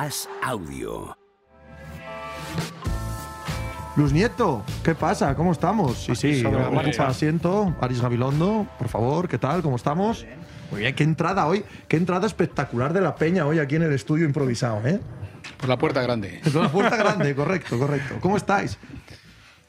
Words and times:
As 0.00 0.28
Audio. 0.44 1.18
Luz 3.96 4.12
Nieto, 4.12 4.62
¿qué 4.84 4.94
pasa? 4.94 5.34
¿Cómo 5.34 5.50
estamos? 5.50 6.04
Sí, 6.04 6.14
sí, 6.14 6.42
la 6.44 6.68
ocupa 6.68 7.08
asiento. 7.08 7.74
Aris 7.80 8.00
Gabilondo, 8.00 8.68
por 8.78 8.86
favor, 8.86 9.28
¿qué 9.28 9.38
tal? 9.38 9.60
¿Cómo 9.60 9.74
estamos? 9.74 10.24
Muy 10.70 10.82
bien, 10.82 10.94
qué 10.94 11.02
entrada 11.02 11.48
hoy, 11.48 11.64
qué 11.88 11.96
entrada 11.96 12.28
espectacular 12.28 12.92
de 12.92 13.00
la 13.00 13.16
peña 13.16 13.44
hoy 13.44 13.58
aquí 13.58 13.74
en 13.74 13.82
el 13.82 13.92
estudio 13.92 14.24
improvisado, 14.24 14.86
¿eh? 14.86 15.00
Por 15.56 15.68
la 15.68 15.76
puerta 15.76 16.00
grande. 16.00 16.42
Es 16.44 16.54
una 16.54 16.70
puerta 16.70 16.94
grande, 16.94 17.34
correcto, 17.34 17.76
correcto. 17.76 18.18
¿Cómo 18.20 18.36
estáis? 18.36 18.78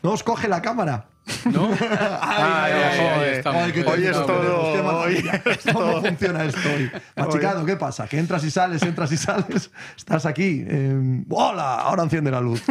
¿No 0.04 0.11
os 0.11 0.21
coge 0.21 0.48
la 0.48 0.61
cámara? 0.61 1.07
¿No? 1.46 1.70
Ay, 2.21 2.71
Ay, 2.73 3.00
ay, 3.00 3.30
estamos. 3.38 3.64
ay, 3.64 3.84
Hoy 3.88 4.05
es 4.05 4.12
todo, 4.14 4.25
tenemos, 4.27 4.64
qué 4.73 4.80
hoy 4.80 4.84
maravilla. 5.23 5.44
¿Cómo 5.73 6.02
funciona 6.02 6.44
esto 6.45 6.70
hoy? 6.75 6.91
Machicado, 7.16 7.66
¿qué 7.66 7.75
pasa? 7.75 8.07
Que 8.07 8.17
entras 8.20 8.44
y 8.44 8.52
sales, 8.52 8.81
entras 8.84 9.12
y 9.12 9.17
sales. 9.17 9.71
Estás 9.98 10.26
aquí. 10.26 10.63
eh, 10.68 11.23
¡Hola! 11.30 11.76
Ahora 11.81 12.04
enciende 12.04 12.31
la 12.31 12.41
luz. 12.41 12.62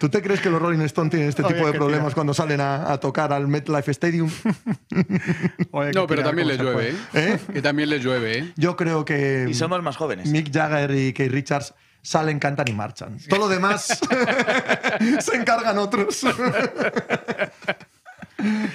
¿Tú 0.00 0.08
te 0.08 0.20
crees 0.20 0.40
que 0.40 0.50
los 0.50 0.60
Rolling 0.60 0.80
Stones 0.80 1.10
tienen 1.12 1.28
este 1.28 1.44
Oye, 1.44 1.54
tipo 1.54 1.66
de 1.68 1.72
problemas 1.72 2.06
tira. 2.06 2.14
cuando 2.16 2.34
salen 2.34 2.60
a, 2.60 2.92
a 2.92 2.98
tocar 2.98 3.32
al 3.32 3.46
MetLife 3.46 3.92
Stadium? 3.92 4.28
Oye, 5.70 5.92
No, 5.92 6.08
pero 6.08 6.24
también 6.24 6.48
les 6.48 6.58
llueve. 6.58 6.90
¿eh? 6.90 6.94
¿Eh? 7.14 7.38
Que 7.52 7.62
también 7.62 7.88
les 7.88 8.02
llueve, 8.02 8.38
¿eh? 8.38 8.52
Yo 8.56 8.76
creo 8.76 9.04
que 9.04 9.46
Y 9.48 9.54
somos 9.54 9.80
más 9.80 9.96
jóvenes. 9.96 10.28
Mick 10.28 10.52
Jagger 10.52 10.90
y 10.90 11.12
Keith 11.12 11.30
Richards 11.30 11.72
salen, 12.08 12.38
cantan 12.38 12.66
y 12.68 12.72
marchan. 12.72 13.18
Todo 13.28 13.40
lo 13.40 13.48
demás 13.48 13.84
se 15.20 15.36
encargan 15.36 15.76
otros. 15.76 16.22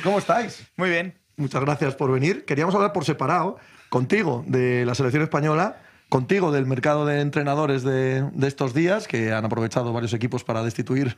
¿Cómo 0.03 0.19
estáis? 0.19 0.67
Muy 0.77 0.91
bien. 0.91 1.15
Muchas 1.35 1.61
gracias 1.61 1.95
por 1.95 2.11
venir. 2.11 2.45
Queríamos 2.45 2.75
hablar 2.75 2.93
por 2.93 3.05
separado 3.05 3.57
contigo 3.89 4.43
de 4.45 4.85
la 4.85 4.93
selección 4.93 5.23
española, 5.23 5.77
contigo 6.09 6.51
del 6.51 6.67
mercado 6.67 7.07
de 7.07 7.21
entrenadores 7.21 7.81
de, 7.81 8.21
de 8.21 8.47
estos 8.47 8.75
días, 8.75 9.07
que 9.07 9.33
han 9.33 9.45
aprovechado 9.45 9.91
varios 9.93 10.13
equipos 10.13 10.43
para 10.43 10.61
destituir 10.61 11.17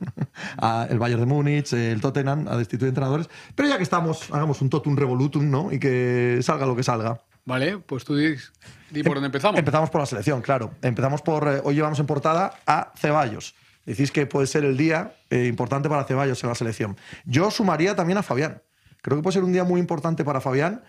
a 0.58 0.88
el 0.90 1.00
Bayern 1.00 1.20
de 1.20 1.26
Múnich, 1.26 1.74
el 1.74 2.00
Tottenham, 2.00 2.48
a 2.48 2.56
destituir 2.56 2.88
entrenadores. 2.88 3.28
Pero 3.56 3.68
ya 3.68 3.76
que 3.76 3.84
estamos, 3.84 4.32
hagamos 4.32 4.62
un 4.62 4.70
totum 4.70 4.96
revolutum, 4.96 5.52
¿no? 5.52 5.70
Y 5.70 5.80
que 5.80 6.40
salga 6.42 6.66
lo 6.66 6.78
que 6.78 6.84
salga. 6.84 7.20
Vale, 7.46 7.78
pues 7.78 8.04
tú 8.04 8.16
di, 8.16 8.36
di 8.90 9.04
por 9.04 9.16
dónde 9.16 9.28
empezamos. 9.28 9.60
Empezamos 9.60 9.90
por 9.92 10.02
la 10.02 10.08
selección, 10.08 10.42
claro. 10.42 10.74
Empezamos 10.82 11.22
por. 11.22 11.48
eh, 11.48 11.62
hoy 11.64 11.76
llevamos 11.76 12.00
en 12.00 12.08
portada 12.08 12.56
a 12.66 12.92
Ceballos. 12.98 13.56
Decís 13.86 14.12
que 14.12 14.26
puede 14.26 14.48
ser 14.48 14.66
el 14.66 14.78
día 14.78 15.16
eh, 15.30 15.46
importante 15.46 15.88
para 15.88 16.04
Ceballos 16.06 16.44
en 16.44 16.50
la 16.50 16.56
selección. 16.56 16.98
Yo 17.26 17.52
sumaría 17.52 17.96
también 17.96 18.18
a 18.18 18.24
Fabián. 18.24 18.64
Creo 19.04 19.18
que 19.18 19.24
puede 19.24 19.36
ser 19.36 19.44
un 19.44 19.54
día 19.54 19.64
muy 19.64 19.80
importante 19.80 20.26
para 20.26 20.42
Fabián, 20.42 20.84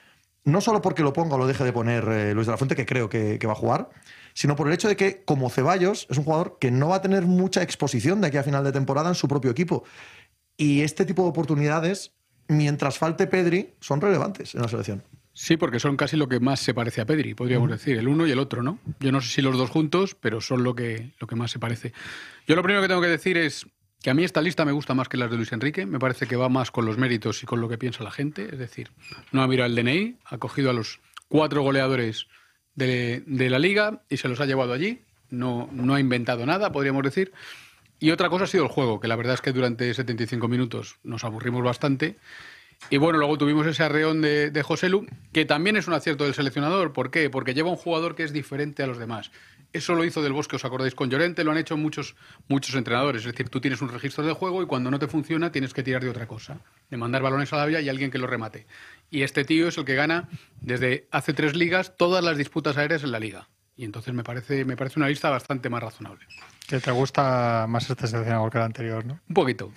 no 0.45 0.62
solo 0.62 0.81
porque 0.81 1.03
lo 1.03 1.12
ponga 1.12 1.34
o 1.34 1.39
lo 1.39 1.47
deje 1.47 1.62
de 1.62 1.75
poner 1.75 2.09
eh, 2.09 2.33
Luis 2.33 2.47
de 2.47 2.53
la 2.53 2.57
Fuente, 2.57 2.75
que 2.75 2.87
creo 2.87 3.11
que, 3.11 3.39
que 3.39 3.47
va 3.47 3.53
a 3.53 3.57
jugar, 3.57 3.91
sino 4.33 4.57
por 4.57 4.67
el 4.69 4.73
hecho 4.73 4.89
de 4.89 4.97
que, 4.97 5.25
como 5.25 5.51
Ceballos, 5.51 6.07
es 6.09 6.17
un 6.17 6.25
jugador 6.25 6.57
que 6.59 6.71
no 6.71 6.89
va 6.89 6.97
a 6.97 7.03
tener 7.03 7.27
mucha 7.27 7.62
exposición 7.62 8.23
de 8.23 8.29
aquí 8.29 8.39
a 8.39 8.43
final 8.43 8.65
de 8.65 8.73
temporada 8.73 9.11
en 9.11 9.15
su 9.15 9.29
propio 9.29 9.51
equipo. 9.51 9.84
Y 10.57 10.81
este 10.81 11.05
tipo 11.05 11.23
de 11.25 11.29
oportunidades, 11.29 12.15
mientras 12.49 12.97
falte 12.97 13.27
Pedri, 13.27 13.75
son 13.81 14.01
relevantes 14.01 14.55
en 14.55 14.62
la 14.62 14.69
selección. 14.69 15.03
Sí, 15.39 15.59
porque 15.59 15.79
son 15.81 15.98
casi 15.98 16.17
lo 16.17 16.31
que 16.31 16.41
más 16.41 16.61
se 16.61 16.73
parece 16.73 17.03
a 17.03 17.05
Pedri, 17.05 17.34
podríamos 17.34 17.69
decir, 17.69 17.98
el 17.98 18.09
uno 18.09 18.27
y 18.27 18.31
el 18.31 18.39
otro, 18.39 18.62
¿no? 18.62 18.79
Yo 19.01 19.12
no 19.12 19.20
sé 19.20 19.29
si 19.29 19.43
los 19.43 19.59
dos 19.59 19.69
juntos, 19.69 20.17
pero 20.19 20.41
son 20.41 20.65
lo 20.65 20.75
que, 20.75 21.11
lo 21.20 21.27
que 21.27 21.37
más 21.37 21.51
se 21.51 21.59
parece. 21.59 21.93
Yo 22.47 22.56
lo 22.56 22.62
primero 22.62 22.81
que 22.81 22.89
tengo 22.89 23.03
que 23.03 23.09
decir 23.09 23.37
es 23.37 23.67
que 24.01 24.09
a 24.09 24.15
mí 24.15 24.25
esta 24.25 24.41
lista 24.41 24.65
me 24.65 24.73
gusta 24.73 24.95
más 24.95 25.11
que 25.11 25.19
las 25.19 25.31
de 25.31 25.37
Luis 25.37 25.53
Enrique, 25.53 25.84
me 25.84 25.98
parece 25.98 26.27
que 26.27 26.37
va 26.37 26.48
más 26.48 26.70
con 26.70 26.87
los 26.87 26.97
méritos 26.97 27.43
y 27.43 27.47
con 27.47 27.61
lo 27.61 27.69
que 27.69 27.77
piensa 27.77 28.03
la 28.03 28.11
gente, 28.11 28.48
es 28.51 28.59
decir, 28.59 28.93
no 29.31 29.43
ha 29.43 29.47
mirado 29.47 29.69
el 29.69 29.77
DNI, 29.77 30.17
ha 30.25 30.39
cogido 30.39 30.70
a 30.70 30.73
los 30.73 31.01
cuatro 31.28 31.61
goleadores 31.61 32.28
de, 32.75 33.23
de 33.27 33.50
la 33.50 33.59
liga 33.59 34.05
y 34.09 34.17
se 34.17 34.28
los 34.28 34.41
ha 34.41 34.47
llevado 34.47 34.73
allí, 34.73 35.03
no, 35.28 35.69
no 35.71 35.95
ha 35.95 36.00
inventado 36.00 36.47
nada, 36.47 36.73
podríamos 36.73 37.03
decir. 37.03 37.34
Y 37.99 38.10
otra 38.10 38.31
cosa 38.31 38.44
ha 38.44 38.47
sido 38.47 38.65
el 38.65 38.71
juego, 38.71 39.00
que 39.00 39.09
la 39.09 39.16
verdad 39.16 39.34
es 39.34 39.43
que 39.43 39.53
durante 39.53 39.93
75 39.93 40.49
minutos 40.49 40.97
nos 41.03 41.25
aburrimos 41.25 41.62
bastante. 41.62 42.16
Y 42.88 42.98
bueno, 42.98 43.19
luego 43.19 43.37
tuvimos 43.37 43.66
ese 43.66 43.82
arreón 43.82 44.22
de, 44.22 44.62
José 44.64 44.88
Lu, 44.88 45.06
que 45.32 45.44
también 45.44 45.76
es 45.76 45.88
un 45.88 45.94
acierto 45.94 46.25
del 46.25 46.34
seleccionador. 46.34 46.92
¿Por 46.92 47.10
qué? 47.10 47.28
Porque 47.31 47.53
lleva 47.53 47.70
un 47.70 47.76
jugador 47.76 48.14
que 48.14 48.22
es 48.22 48.32
diferente 48.32 48.82
a 48.82 48.87
los 48.87 48.98
demás. 48.98 49.32
Eso 49.72 49.94
lo 49.94 50.04
hizo 50.04 50.22
Del 50.22 50.32
Bosque, 50.32 50.56
os 50.56 50.64
acordáis, 50.64 50.94
con 50.94 51.10
Llorente, 51.10 51.42
lo 51.42 51.50
han 51.50 51.59
hecho 51.59 51.76
muchos, 51.76 52.15
muchos 52.48 52.75
entrenadores. 52.76 53.22
Es 53.22 53.32
decir, 53.32 53.48
tú 53.48 53.60
tienes 53.60 53.82
un 53.82 53.88
registro 53.88 54.25
de 54.25 54.32
juego 54.32 54.62
y 54.62 54.66
cuando 54.66 54.91
no 54.91 54.98
te 55.00 55.09
funciona 55.09 55.50
tienes 55.50 55.75
que 55.75 55.82
tirar 55.82 56.03
de 56.03 56.10
otra 56.10 56.28
cosa. 56.28 56.60
De 56.88 56.97
mandar 56.97 57.22
balones 57.22 57.53
a 57.53 57.56
la 57.56 57.66
vía 57.66 57.81
y 57.81 57.88
alguien 57.88 58.10
que 58.10 58.19
lo 58.19 58.28
remate. 58.28 58.66
Y 59.10 59.22
este 59.22 59.44
tío 59.44 59.69
es 59.69 59.76
el 59.78 59.84
que 59.84 59.97
gana 59.97 60.28
desde 60.60 61.09
hace 61.10 61.32
tres 61.32 61.56
ligas 61.56 61.97
todas 61.97 62.22
las 62.25 62.38
disputas 62.38 62.76
aéreas 62.76 63.03
en 63.03 63.10
la 63.10 63.19
liga. 63.19 63.48
Y 63.78 63.84
entonces 63.84 64.14
me 64.14 64.25
parece, 64.25 64.64
me 64.64 64.75
parece 64.76 64.98
una 64.98 65.09
lista 65.09 65.28
bastante 65.28 65.69
más 65.69 65.82
razonable. 65.82 66.25
Que 66.66 66.81
te 66.81 66.91
gusta 66.91 67.66
más 67.69 67.88
este 67.91 68.06
seleccionador 68.06 68.50
que 68.50 68.56
el 68.59 68.64
anterior, 68.64 69.04
¿no? 69.04 69.20
Un 69.28 69.34
poquito. 69.34 69.70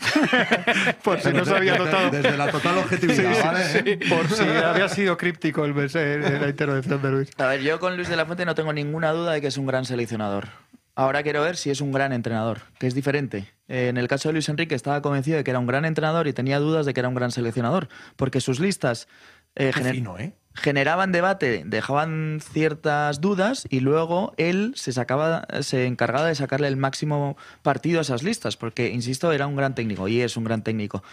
Por 1.04 1.20
si 1.20 1.32
no 1.34 1.44
se 1.46 1.54
había 1.56 1.78
notado. 1.78 2.10
Desde 2.10 2.38
la 2.38 2.50
total 2.50 2.78
objetividad, 2.78 3.44
¿vale? 3.46 3.98
Por 4.10 4.28
si 4.30 4.44
había 4.44 4.88
sido 4.90 5.18
críptico 5.18 5.66
el, 5.66 5.74
la 5.76 6.48
intervención 6.50 7.02
de 7.02 7.12
Luis. 7.12 7.30
A 7.38 7.48
ver, 7.48 7.62
yo 7.62 7.80
con 7.80 7.96
Luis 7.98 8.08
de 8.10 8.16
la 8.16 8.26
Fuente 8.26 8.46
no 8.46 8.56
tengo 8.56 8.72
ninguna 8.74 9.12
duda 9.12 9.34
de 9.34 9.42
que 9.42 9.48
es 9.48 9.58
un 9.58 9.66
gran 9.68 9.86
seleccionador. 9.86 10.48
Ahora 10.96 11.22
quiero 11.24 11.42
ver 11.44 11.56
si 11.58 11.70
es 11.70 11.80
un 11.82 11.92
gran 11.92 12.12
entrenador, 12.12 12.62
que 12.78 12.88
es 12.88 12.96
diferente. 12.96 13.54
Eh, 13.68 13.88
en 13.90 13.98
el 13.98 14.08
caso 14.08 14.30
de 14.30 14.34
Luis 14.34 14.50
Enrique 14.50 14.76
estaba 14.76 15.02
convencido 15.02 15.38
de 15.38 15.44
que 15.44 15.52
era 15.52 15.60
un 15.60 15.68
gran 15.68 15.86
entrenador 15.86 16.28
y 16.28 16.34
tenía 16.34 16.60
dudas 16.60 16.86
de 16.86 16.94
que 16.94 17.00
era 17.02 17.08
un 17.10 17.16
gran 17.16 17.32
seleccionador, 17.32 17.88
porque 18.16 18.42
sus 18.42 18.60
listas 18.60 19.08
eh, 19.56 19.72
Qué 19.74 19.82
gener- 19.82 19.94
fino, 19.94 20.18
¿eh? 20.18 20.34
Generaban 20.54 21.12
debate, 21.12 21.64
dejaban 21.66 22.40
ciertas 22.42 23.22
dudas 23.22 23.68
y 23.70 23.80
luego 23.80 24.34
él 24.38 24.74
se 24.76 24.92
sacaba, 24.92 25.48
se 25.62 25.86
encargaba 25.86 26.28
de 26.28 26.36
sacarle 26.36 26.68
el 26.68 26.78
máximo 26.78 27.38
partido 27.62 28.00
a 28.00 28.02
esas 28.02 28.24
listas, 28.24 28.58
porque 28.58 28.90
insisto, 28.90 29.32
era 29.32 29.48
un 29.48 29.56
gran 29.56 29.76
técnico 29.76 30.08
y 30.08 30.22
es 30.22 30.38
un 30.38 30.44
gran 30.44 30.64
técnico. 30.64 31.04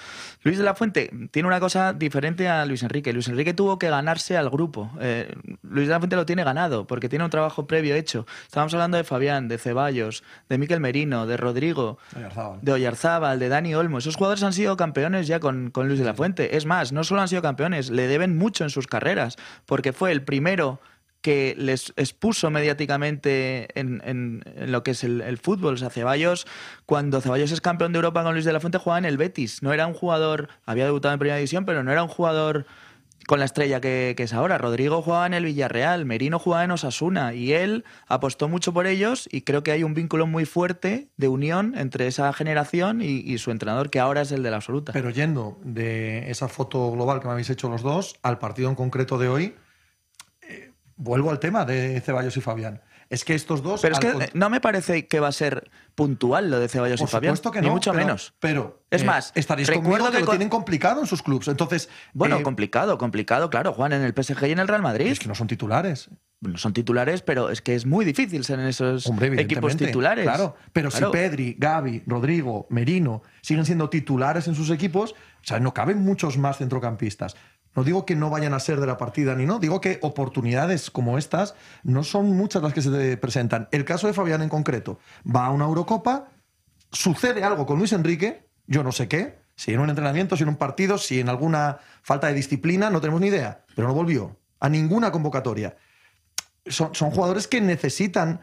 Luis 0.43 0.59
de 0.59 0.65
la 0.65 0.75
Fuente 0.75 1.11
tiene 1.31 1.49
una 1.49 1.61
cosa 1.61 1.93
diferente 1.93 2.49
a 2.49 2.65
Luis 2.67 2.83
Enrique. 2.83 3.13
Luis 3.13 3.29
Enrique 3.29 3.55
tuvo 3.55 3.79
que 3.79 3.89
ganarse 3.89 4.37
al 4.37 4.51
grupo. 4.51 4.91
Eh, 5.01 5.35
Luis 5.63 5.87
de 5.89 5.93
la 5.93 5.99
Fuente 5.99 6.17
lo 6.17 6.27
tiene 6.27 6.45
ganado 6.45 6.87
porque 6.87 7.09
tiene 7.09 7.25
un 7.25 7.31
trabajo 7.31 7.67
previo 7.67 7.95
hecho. 7.95 8.27
Estábamos 8.45 8.75
hablando 8.75 8.97
de 8.97 9.05
Fabián, 9.05 9.49
de 9.49 9.59
Ceballos, 9.59 10.25
de 10.49 10.59
Miquel 10.59 10.81
Merino, 10.81 11.27
de 11.27 11.37
Rodrigo, 11.37 11.99
Oyarzábal. 12.17 12.59
de 12.63 12.73
Oyarzábal, 12.73 13.39
de 13.39 13.49
Dani 13.49 13.75
Olmo. 13.75 13.99
Esos 13.99 14.17
jugadores 14.17 14.43
han 14.43 14.53
sido 14.53 14.77
campeones 14.77 15.27
ya 15.27 15.41
con, 15.41 15.71
con 15.71 15.89
Luis 15.89 15.99
de 15.99 16.05
la 16.05 16.15
Fuente. 16.15 16.57
Es 16.57 16.67
más, 16.67 16.93
no 16.93 17.05
solo 17.05 17.21
han 17.21 17.29
sido 17.29 17.43
campeones, 17.43 17.91
le 17.91 18.07
deben 18.07 18.37
mucho 18.37 18.65
en 18.65 18.71
sus 18.71 18.87
carreras, 18.87 19.26
porque 19.65 19.93
fue 19.93 20.13
el 20.13 20.23
primero 20.23 20.81
que 21.27 21.57
les 21.59 21.93
expuso 21.97 22.51
mediáticamente 22.51 23.69
en, 23.75 24.45
lo 24.55 24.85
que 24.85 24.93
es 24.93 25.03
el, 25.03 25.21
el 25.23 25.39
fútbol. 25.39 25.75
O 25.75 25.77
sea, 25.77 25.91
Ceballos, 25.91 26.47
cuando 26.85 27.21
Ceballos 27.21 27.51
es 27.51 27.61
campeón 27.61 27.91
de 27.93 27.97
Europa 27.97 28.23
con 28.23 28.35
Luis 28.35 28.45
de 28.45 28.53
la 28.53 28.61
Fuente, 28.61 28.79
jugaba 28.79 28.99
en 28.99 29.07
el 29.07 29.17
Betis. 29.17 29.61
No 29.61 29.73
era 29.73 29.89
un 29.89 29.95
jugador, 29.95 30.49
había 30.67 30.85
debutado 30.85 31.15
en 31.15 31.19
Primera 31.19 31.39
División, 31.39 31.65
pero 31.65 31.83
no 31.83 31.91
era 31.91 32.05
un 32.05 32.09
jugador 32.09 32.65
con 33.27 33.39
la 33.39 33.45
estrella 33.45 33.81
que, 33.81 34.15
es 34.17 34.33
ahora. 34.33 34.59
Rodrigo 34.59 35.03
jugaba 35.03 35.27
en 35.27 35.35
el 35.35 35.45
Villarreal, 35.45 36.05
Merino 36.05 36.39
jugaba 36.39 36.65
en 36.65 36.71
Osasuna 36.71 37.35
y 37.35 37.53
él 37.53 37.85
apostó 38.07 38.49
mucho 38.49 38.73
por 38.73 38.87
ellos 38.87 39.29
y 39.31 39.43
creo 39.43 39.63
que 39.63 39.73
hay 39.73 39.83
un 39.83 39.95
vínculo 39.95 40.27
muy 40.27 40.45
fuerte 40.45 41.09
de 41.17 41.29
unión 41.29 41.75
entre 41.77 42.07
esa 42.07 42.33
generación 42.33 43.03
y, 43.03 43.19
y 43.19 43.39
su 43.39 43.51
entrenador 43.51 43.91
que 43.91 44.01
ahora 44.01 44.23
es 44.23 44.33
el 44.33 44.43
de 44.43 44.51
la 44.51 44.57
absoluta. 44.57 44.93
Pero 44.93 45.11
yendo 45.11 45.59
de 45.63 46.31
esa 46.31 46.49
foto 46.49 46.91
global 46.93 47.21
que 47.21 47.27
me 47.27 47.33
habéis 47.33 47.51
hecho 47.51 47.69
los 47.69 47.83
dos 47.83 48.17
al 48.23 48.39
partido 48.39 48.69
en 48.69 48.75
concreto 48.75 49.19
de 49.19 49.29
hoy, 49.29 49.55
eh, 50.43 50.73
vuelvo 50.97 51.31
al 51.31 51.41
tema 51.41 51.65
de 51.65 52.01
Ceballos 52.01 52.37
y 52.37 52.41
Fabián. 52.41 52.81
Es 53.09 53.25
que 53.25 53.35
estos 53.35 53.63
dos. 53.63 53.81
Pero 53.83 53.95
es 53.95 54.01
que 54.01 54.31
no 54.35 54.51
me 54.51 54.61
parece 54.61 55.07
que 55.07 55.21
va 55.21 55.29
a 55.29 55.33
ser 55.33 55.71
puntual 55.95 56.51
lo 56.51 56.59
de 56.59 56.69
Ceballos 56.69 56.99
por 57.01 57.09
y 57.09 57.13
Fabián, 57.13 57.37
supuesto 57.37 57.51
que 57.53 57.61
ni 57.61 57.69
no, 57.69 57.75
mucho 57.75 57.93
pero- 57.93 58.05
menos. 58.05 58.35
Pero 58.41 58.83
Es 58.91 59.03
eh, 59.03 59.05
más, 59.05 59.33
estaréis 59.35 59.69
recuerdo 59.69 60.07
que, 60.07 60.13
que 60.15 60.19
lo 60.21 60.27
con- 60.27 60.33
tienen 60.35 60.49
complicado 60.49 61.01
en 61.01 61.07
sus 61.07 61.23
clubes. 61.23 61.47
Entonces, 61.49 61.89
Bueno, 62.13 62.39
eh, 62.39 62.43
complicado, 62.43 62.99
complicado, 62.99 63.49
claro. 63.49 63.73
Juan 63.73 63.93
en 63.93 64.03
el 64.03 64.13
PSG 64.13 64.47
y 64.49 64.53
en 64.53 64.59
el 64.59 64.69
Real 64.69 64.83
Madrid. 64.83 65.07
es 65.07 65.19
que 65.21 65.29
no 65.29 65.35
son 65.35 65.47
titulares. 65.47 66.09
No 66.41 66.59
son 66.59 66.75
titulares, 66.75 67.23
pero 67.23 67.49
es 67.51 67.63
que 67.63 67.75
es 67.75 67.87
muy 67.87 68.05
difícil 68.05 68.45
ser 68.45 68.59
en 68.61 68.67
esos 68.67 69.07
Hombre, 69.07 69.41
equipos 69.41 69.75
titulares. 69.77 70.25
Claro, 70.25 70.55
pero 70.73 70.91
Claro. 70.91 71.07
si 71.07 71.13
Pedri, 71.13 71.57
Gaby, 71.59 72.03
Rodrigo, 72.07 72.67
Merino 72.71 73.23
siguen 73.41 73.65
siendo 73.65 73.89
titulares 73.89 74.47
en 74.47 74.55
sus 74.55 74.69
equipos, 74.71 75.13
o 75.13 75.45
sea, 75.45 75.61
no 75.61 75.73
caben 75.73 76.03
muchos 76.03 76.37
más 76.37 76.59
centrocampistas. 76.59 77.37
No 77.77 77.85
digo 77.85 78.05
que 78.07 78.17
no 78.17 78.31
vayan 78.31 78.55
a 78.55 78.61
ser 78.61 78.81
de 78.81 78.87
la 78.87 78.97
partida 78.97 79.35
ni 79.35 79.47
no, 79.47 79.59
digo 79.59 79.81
que 79.81 79.99
oportunidades 80.03 80.91
como 80.91 81.19
estas 81.19 81.55
no 81.85 82.03
son 82.03 82.37
muchas 82.37 82.63
las 82.63 82.73
que 82.73 82.83
se 82.83 83.17
presentan. 83.19 83.69
El 83.71 83.85
caso 83.85 84.07
de 84.07 84.13
Fabián 84.13 84.43
en 84.43 84.49
concreto, 84.49 84.99
va 85.25 85.47
a 85.47 85.51
una 85.51 85.67
Eurocopa, 85.67 86.29
sucede 86.91 87.45
algo 87.45 87.67
con 87.67 87.79
Luis 87.79 87.93
Enrique, 87.93 88.49
yo 88.67 88.83
no 88.83 88.91
sé 88.91 89.07
qué, 89.07 89.39
si 89.55 89.73
en 89.73 89.81
un 89.81 89.91
entrenamiento, 89.91 90.37
si 90.37 90.43
en 90.43 90.49
un 90.49 90.57
partido, 90.57 90.99
si 90.99 91.21
en 91.21 91.29
alguna 91.29 91.79
falta 92.03 92.27
de 92.27 92.35
disciplina, 92.35 92.91
no 92.91 93.01
tenemos 93.01 93.21
ni 93.21 93.29
idea, 93.29 93.65
pero 93.75 93.87
no 93.87 93.95
volvió 93.95 94.37
a 94.59 94.69
ninguna 94.69 95.13
convocatoria 95.13 95.77
son, 96.67 96.95
son 96.95 97.11
jugadores 97.11 97.47
que 97.47 97.61
necesitan 97.61 98.41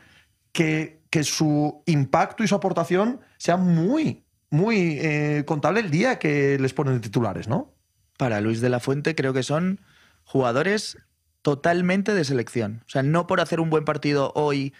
que, 0.51 1.01
que 1.09 1.23
su 1.23 1.83
impacto 1.85 2.43
y 2.43 2.47
su 2.47 2.55
aportación 2.55 3.21
sea 3.37 3.57
muy, 3.57 4.23
muy 4.49 4.99
eh, 5.01 5.43
contable 5.45 5.79
el 5.81 5.91
día 5.91 6.19
que 6.19 6.57
les 6.59 6.73
ponen 6.73 6.95
de 6.95 6.99
titulares, 6.99 7.47
¿no? 7.47 7.72
Para 8.23 8.39
Luis 8.39 8.61
de 8.61 8.69
la 8.69 8.79
Fuente 8.79 9.15
creo 9.15 9.33
que 9.33 9.43
son 9.43 9.81
jugadores 10.23 10.97
totalmente 11.41 12.13
de 12.13 12.23
selección. 12.23 12.81
O 12.85 12.89
sea, 12.89 13.03
no 13.03 13.27
por 13.27 13.41
hacer 13.41 13.59
un 13.59 13.69
buen 13.69 13.83
partido 13.83 14.31
hoy 14.33 14.73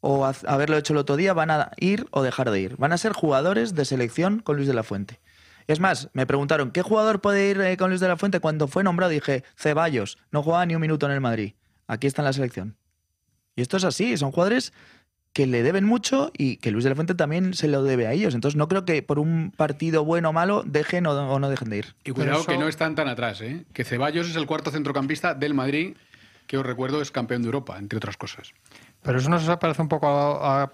o 0.00 0.30
haberlo 0.46 0.76
hecho 0.76 0.92
el 0.92 0.98
otro 0.98 1.16
día 1.16 1.32
van 1.32 1.50
a 1.50 1.70
ir 1.78 2.04
o 2.10 2.20
dejar 2.20 2.50
de 2.50 2.60
ir. 2.60 2.76
Van 2.76 2.92
a 2.92 2.98
ser 2.98 3.14
jugadores 3.14 3.74
de 3.74 3.86
selección 3.86 4.40
con 4.40 4.56
Luis 4.56 4.68
de 4.68 4.74
la 4.74 4.82
Fuente. 4.82 5.18
Es 5.66 5.80
más, 5.80 6.10
me 6.12 6.26
preguntaron, 6.26 6.70
¿qué 6.70 6.82
jugador 6.82 7.22
puede 7.22 7.48
ir 7.48 7.58
eh, 7.62 7.78
con 7.78 7.88
Luis 7.88 8.02
de 8.02 8.08
la 8.08 8.18
Fuente? 8.18 8.38
Cuando 8.38 8.68
fue 8.68 8.84
nombrado 8.84 9.12
dije, 9.12 9.44
Ceballos, 9.56 10.18
no 10.30 10.42
juega 10.42 10.66
ni 10.66 10.74
un 10.74 10.82
minuto 10.82 11.06
en 11.06 11.12
el 11.12 11.22
Madrid. 11.22 11.54
Aquí 11.86 12.06
está 12.06 12.20
en 12.20 12.26
la 12.26 12.34
selección. 12.34 12.76
Y 13.56 13.62
esto 13.62 13.78
es 13.78 13.84
así, 13.84 14.14
son 14.18 14.30
jugadores 14.30 14.74
que 15.32 15.46
le 15.46 15.62
deben 15.62 15.84
mucho 15.84 16.32
y 16.36 16.56
que 16.56 16.70
Luis 16.70 16.84
de 16.84 16.90
la 16.90 16.96
Fuente 16.96 17.14
también 17.14 17.54
se 17.54 17.68
lo 17.68 17.82
debe 17.84 18.06
a 18.06 18.12
ellos. 18.12 18.34
Entonces 18.34 18.56
no 18.56 18.66
creo 18.68 18.84
que 18.84 19.02
por 19.02 19.18
un 19.18 19.52
partido 19.56 20.04
bueno 20.04 20.30
o 20.30 20.32
malo 20.32 20.62
dejen 20.66 21.06
o, 21.06 21.12
o 21.12 21.38
no 21.38 21.48
dejen 21.48 21.70
de 21.70 21.78
ir. 21.78 21.94
Y 22.04 22.10
cuidado 22.10 22.40
eso- 22.40 22.46
que 22.50 22.58
no 22.58 22.66
están 22.68 22.94
tan 22.94 23.08
atrás, 23.08 23.40
¿eh? 23.40 23.64
Que 23.72 23.84
Ceballos 23.84 24.28
es 24.28 24.36
el 24.36 24.46
cuarto 24.46 24.70
centrocampista 24.70 25.34
del 25.34 25.54
Madrid, 25.54 25.96
que 26.46 26.58
os 26.58 26.66
recuerdo 26.66 27.00
es 27.02 27.10
campeón 27.10 27.42
de 27.42 27.46
Europa, 27.46 27.78
entre 27.78 27.98
otras 27.98 28.16
cosas. 28.16 28.52
Pero 29.02 29.18
eso 29.18 29.28
nos 29.30 29.44
parece 29.58 29.82
un 29.82 29.88
poco 29.88 30.08
a, 30.08 30.62
a 30.64 30.72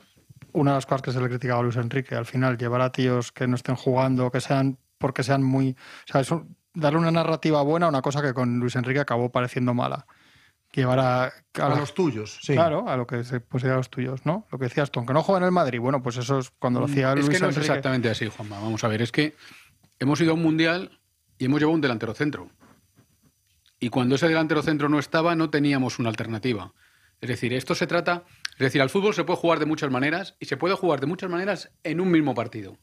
una 0.53 0.71
de 0.71 0.77
las 0.79 0.87
cosas 0.87 1.03
que 1.03 1.12
se 1.12 1.21
le 1.21 1.29
criticaba 1.29 1.61
a 1.61 1.62
Luis 1.65 1.77
Enrique. 1.77 2.15
Al 2.15 2.27
final, 2.27 2.56
llevar 2.56 2.81
a 2.81 2.91
tíos 2.93 3.33
que 3.33 3.47
no 3.47 3.56
estén 3.56 3.75
jugando, 3.75 4.31
que 4.31 4.41
sean 4.41 4.79
porque 4.99 5.23
sean 5.25 5.43
muy. 5.43 5.71
O 6.09 6.12
sea, 6.12 6.21
es 6.23 6.31
un- 6.31 6.56
darle 6.73 7.01
una 7.01 7.11
narrativa 7.11 7.61
buena 7.62 7.87
a 7.87 7.89
una 7.91 8.01
cosa 8.03 8.23
que 8.23 8.33
con 8.33 8.61
Luis 8.61 8.77
Enrique 8.77 9.01
acabó 9.01 9.31
pareciendo 9.31 9.75
mala. 9.75 10.06
Llevar 10.75 10.99
a. 10.99 11.25
a 11.26 11.32
A 11.61 11.69
la- 11.69 11.76
los 11.76 11.94
tuyos, 11.94 12.38
sí. 12.43 12.55
Claro, 12.55 12.88
a 12.88 12.97
lo 12.97 13.06
que 13.06 13.23
se 13.25 13.38
pusiera 13.41 13.75
a 13.75 13.79
los 13.79 13.91
tuyos, 13.91 14.26
¿no? 14.26 14.47
Lo 14.50 14.59
que 14.59 14.65
decías 14.65 14.91
tú, 14.91 14.99
aunque 15.00 15.12
no 15.15 15.23
juega 15.23 15.38
en 15.38 15.44
el 15.44 15.53
Madrid, 15.53 15.79
bueno, 15.81 16.03
pues 16.03 16.17
eso 16.17 16.38
es 16.41 16.50
cuando 16.59 16.81
lo 16.81 16.87
hacía 16.87 17.15
Mm, 17.15 17.19
es 17.19 17.26
Luis 17.26 17.38
que 17.38 17.44
no 17.44 17.50
es 17.50 17.56
exactamente 17.59 18.11
así, 18.11 18.26
Juanma. 18.29 18.59
Vamos 18.61 18.82
a 18.82 18.88
ver, 18.88 19.00
es 19.03 19.12
que 19.12 19.37
hemos 20.00 20.21
ido 20.21 20.32
a 20.32 20.35
un 20.35 20.43
mundial 20.43 20.99
y 21.38 21.44
hemos 21.44 21.61
llevado 21.61 21.75
un 21.75 21.81
delantero 21.81 22.12
centro. 22.15 22.50
Y 23.79 23.91
cuando 23.91 24.15
ese 24.15 24.29
delantero 24.29 24.62
centro 24.62 24.88
no 24.88 24.99
estaba, 24.99 25.35
no 25.37 25.50
teníamos 25.50 25.99
una 25.99 26.09
alternativa. 26.09 26.73
Es 27.20 27.29
decir, 27.29 27.53
esto 27.53 27.75
se 27.75 27.87
trata. 27.87 28.25
Es 28.55 28.59
decir, 28.59 28.81
al 28.82 28.91
fútbol 28.91 29.15
se 29.15 29.25
puede 29.25 29.38
jugar 29.38 29.59
de 29.59 29.67
muchas 29.67 29.91
maneras 29.91 30.37
y 30.41 30.47
se 30.47 30.56
puede 30.56 30.75
jugar 30.75 31.00
de 31.00 31.06
muchas 31.06 31.31
maneras 31.31 31.70
en 31.82 32.00
un 32.00 32.11
mismo 32.11 32.35
partido. 32.35 32.79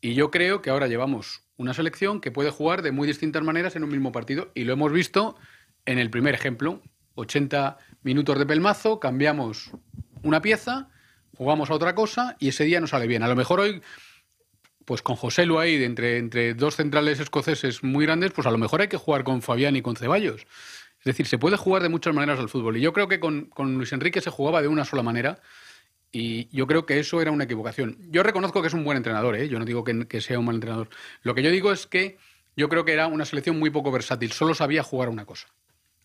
Y 0.00 0.14
yo 0.14 0.30
creo 0.30 0.62
que 0.62 0.70
ahora 0.70 0.86
llevamos 0.86 1.42
una 1.56 1.74
selección 1.74 2.20
que 2.20 2.30
puede 2.30 2.50
jugar 2.50 2.82
de 2.82 2.92
muy 2.92 3.06
distintas 3.06 3.42
maneras 3.42 3.76
en 3.76 3.84
un 3.84 3.90
mismo 3.90 4.12
partido. 4.12 4.50
Y 4.54 4.64
lo 4.64 4.72
hemos 4.72 4.92
visto 4.92 5.36
en 5.84 5.98
el 5.98 6.10
primer 6.10 6.34
ejemplo. 6.34 6.82
80 7.16 7.76
minutos 8.02 8.38
de 8.38 8.46
pelmazo, 8.46 9.00
cambiamos 9.00 9.72
una 10.22 10.40
pieza, 10.40 10.88
jugamos 11.36 11.70
a 11.70 11.74
otra 11.74 11.94
cosa 11.94 12.36
y 12.38 12.48
ese 12.48 12.64
día 12.64 12.80
no 12.80 12.86
sale 12.86 13.06
bien. 13.06 13.22
A 13.22 13.28
lo 13.28 13.36
mejor 13.36 13.60
hoy 13.60 13.82
pues 14.86 15.02
con 15.02 15.16
José 15.16 15.44
Lu 15.44 15.58
ahí, 15.58 15.82
entre, 15.82 16.16
entre 16.16 16.54
dos 16.54 16.76
centrales 16.76 17.18
escoceses 17.18 17.82
muy 17.82 18.06
grandes, 18.06 18.32
pues 18.32 18.46
a 18.46 18.52
lo 18.52 18.56
mejor 18.56 18.80
hay 18.80 18.88
que 18.88 18.96
jugar 18.96 19.24
con 19.24 19.42
Fabián 19.42 19.74
y 19.74 19.82
con 19.82 19.96
Ceballos. 19.96 20.46
Es 21.00 21.04
decir, 21.04 21.26
se 21.26 21.38
puede 21.38 21.56
jugar 21.56 21.82
de 21.82 21.88
muchas 21.88 22.14
maneras 22.14 22.38
al 22.38 22.48
fútbol. 22.48 22.76
Y 22.76 22.80
yo 22.80 22.92
creo 22.92 23.08
que 23.08 23.18
con, 23.18 23.46
con 23.46 23.74
Luis 23.74 23.92
Enrique 23.92 24.20
se 24.20 24.30
jugaba 24.30 24.62
de 24.62 24.68
una 24.68 24.84
sola 24.84 25.02
manera. 25.02 25.40
Y 26.12 26.48
yo 26.56 26.68
creo 26.68 26.86
que 26.86 27.00
eso 27.00 27.20
era 27.20 27.32
una 27.32 27.44
equivocación. 27.44 27.98
Yo 28.10 28.22
reconozco 28.22 28.62
que 28.62 28.68
es 28.68 28.74
un 28.74 28.84
buen 28.84 28.96
entrenador, 28.96 29.36
¿eh? 29.36 29.48
yo 29.48 29.58
no 29.58 29.64
digo 29.64 29.82
que, 29.82 30.06
que 30.06 30.20
sea 30.20 30.38
un 30.38 30.46
mal 30.46 30.54
entrenador. 30.54 30.88
Lo 31.22 31.34
que 31.34 31.42
yo 31.42 31.50
digo 31.50 31.72
es 31.72 31.86
que 31.88 32.16
yo 32.56 32.68
creo 32.68 32.84
que 32.84 32.92
era 32.92 33.08
una 33.08 33.24
selección 33.24 33.58
muy 33.58 33.70
poco 33.70 33.90
versátil, 33.90 34.32
solo 34.32 34.54
sabía 34.54 34.82
jugar 34.84 35.08
una 35.08 35.26
cosa. 35.26 35.48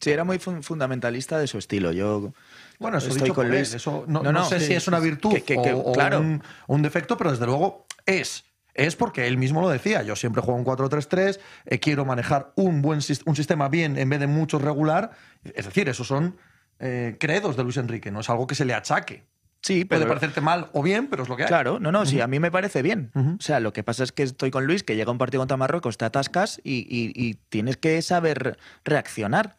Sí, 0.02 0.10
era 0.12 0.24
muy 0.24 0.40
fun- 0.40 0.64
fundamentalista 0.64 1.38
de 1.40 1.48
su 1.48 1.58
estilo. 1.58 1.92
Yo 1.92 2.34
Bueno, 2.80 2.98
eso 2.98 3.08
estoy 3.10 3.24
dicho 3.24 3.36
con 3.36 3.50
Luis. 3.50 3.74
Eso 3.74 4.04
no, 4.08 4.24
No, 4.24 4.32
no 4.32 4.40
no, 4.40 4.46
sé 4.46 4.60
sí, 4.60 4.66
si 4.68 4.74
es 4.74 4.88
una 4.88 5.00
virtud 5.00 5.32
que- 5.34 5.44
que- 5.44 5.62
que- 5.62 5.74
o, 5.74 5.92
claro. 5.94 6.20
un, 6.20 6.44
un 6.68 6.82
defecto, 6.82 7.18
pero 7.18 7.32
desde 7.32 7.46
luego 7.46 7.86
es. 8.06 8.44
Es 8.74 8.96
porque 8.96 9.28
él 9.28 9.38
mismo 9.38 9.62
lo 9.62 9.70
decía. 9.70 10.02
Yo 10.02 10.16
siempre 10.16 10.42
juego 10.42 10.58
un 10.58 10.66
4-3-3, 10.66 11.40
eh, 11.66 11.80
quiero 11.80 12.06
manejar 12.06 12.54
un 12.56 12.82
buen 12.82 13.00
un 13.26 13.36
sistema 13.36 13.70
bien 13.70 13.98
en 13.98 14.10
vez 14.10 14.20
de 14.20 14.28
mucho 14.28 14.58
regular. 14.60 15.12
Es 15.44 15.66
decir, 15.66 15.88
esos 15.90 16.08
son 16.08 16.38
eh, 16.80 17.18
credos 17.20 17.56
de 17.58 17.64
Luis 17.64 17.78
Enrique, 17.78 18.10
no 18.12 18.22
es 18.22 18.30
algo 18.32 18.48
que 18.48 18.56
se 18.56 18.66
le 18.66 18.74
achaque. 18.74 19.26
Sí, 19.62 19.86
Puede 19.86 20.00
pero 20.02 20.08
parecerte 20.10 20.42
mal 20.42 20.70
o 20.74 20.82
bien, 20.82 21.08
pero 21.08 21.22
es 21.22 21.30
lo 21.30 21.36
que 21.38 21.44
hay. 21.44 21.48
Claro, 21.48 21.80
no, 21.80 21.92
no, 21.92 22.04
sí, 22.08 22.20
a 22.22 22.26
mí 22.26 22.40
me 22.40 22.50
parece 22.50 22.82
bien. 22.82 23.12
O 23.14 23.40
sea, 23.40 23.60
lo 23.60 23.72
que 23.74 23.84
pasa 23.84 24.04
es 24.04 24.12
que 24.12 24.24
estoy 24.24 24.50
con 24.50 24.66
Luis, 24.66 24.82
que 24.82 24.96
llega 24.96 25.12
un 25.12 25.20
partido 25.20 25.42
contra 25.42 25.56
Marruecos, 25.58 25.98
te 26.00 26.06
atascas 26.06 26.60
y, 26.64 26.78
y- 26.90 27.12
y 27.14 27.36
tienes 27.50 27.78
que 27.78 28.02
saber 28.02 28.58
reaccionar. 28.84 29.56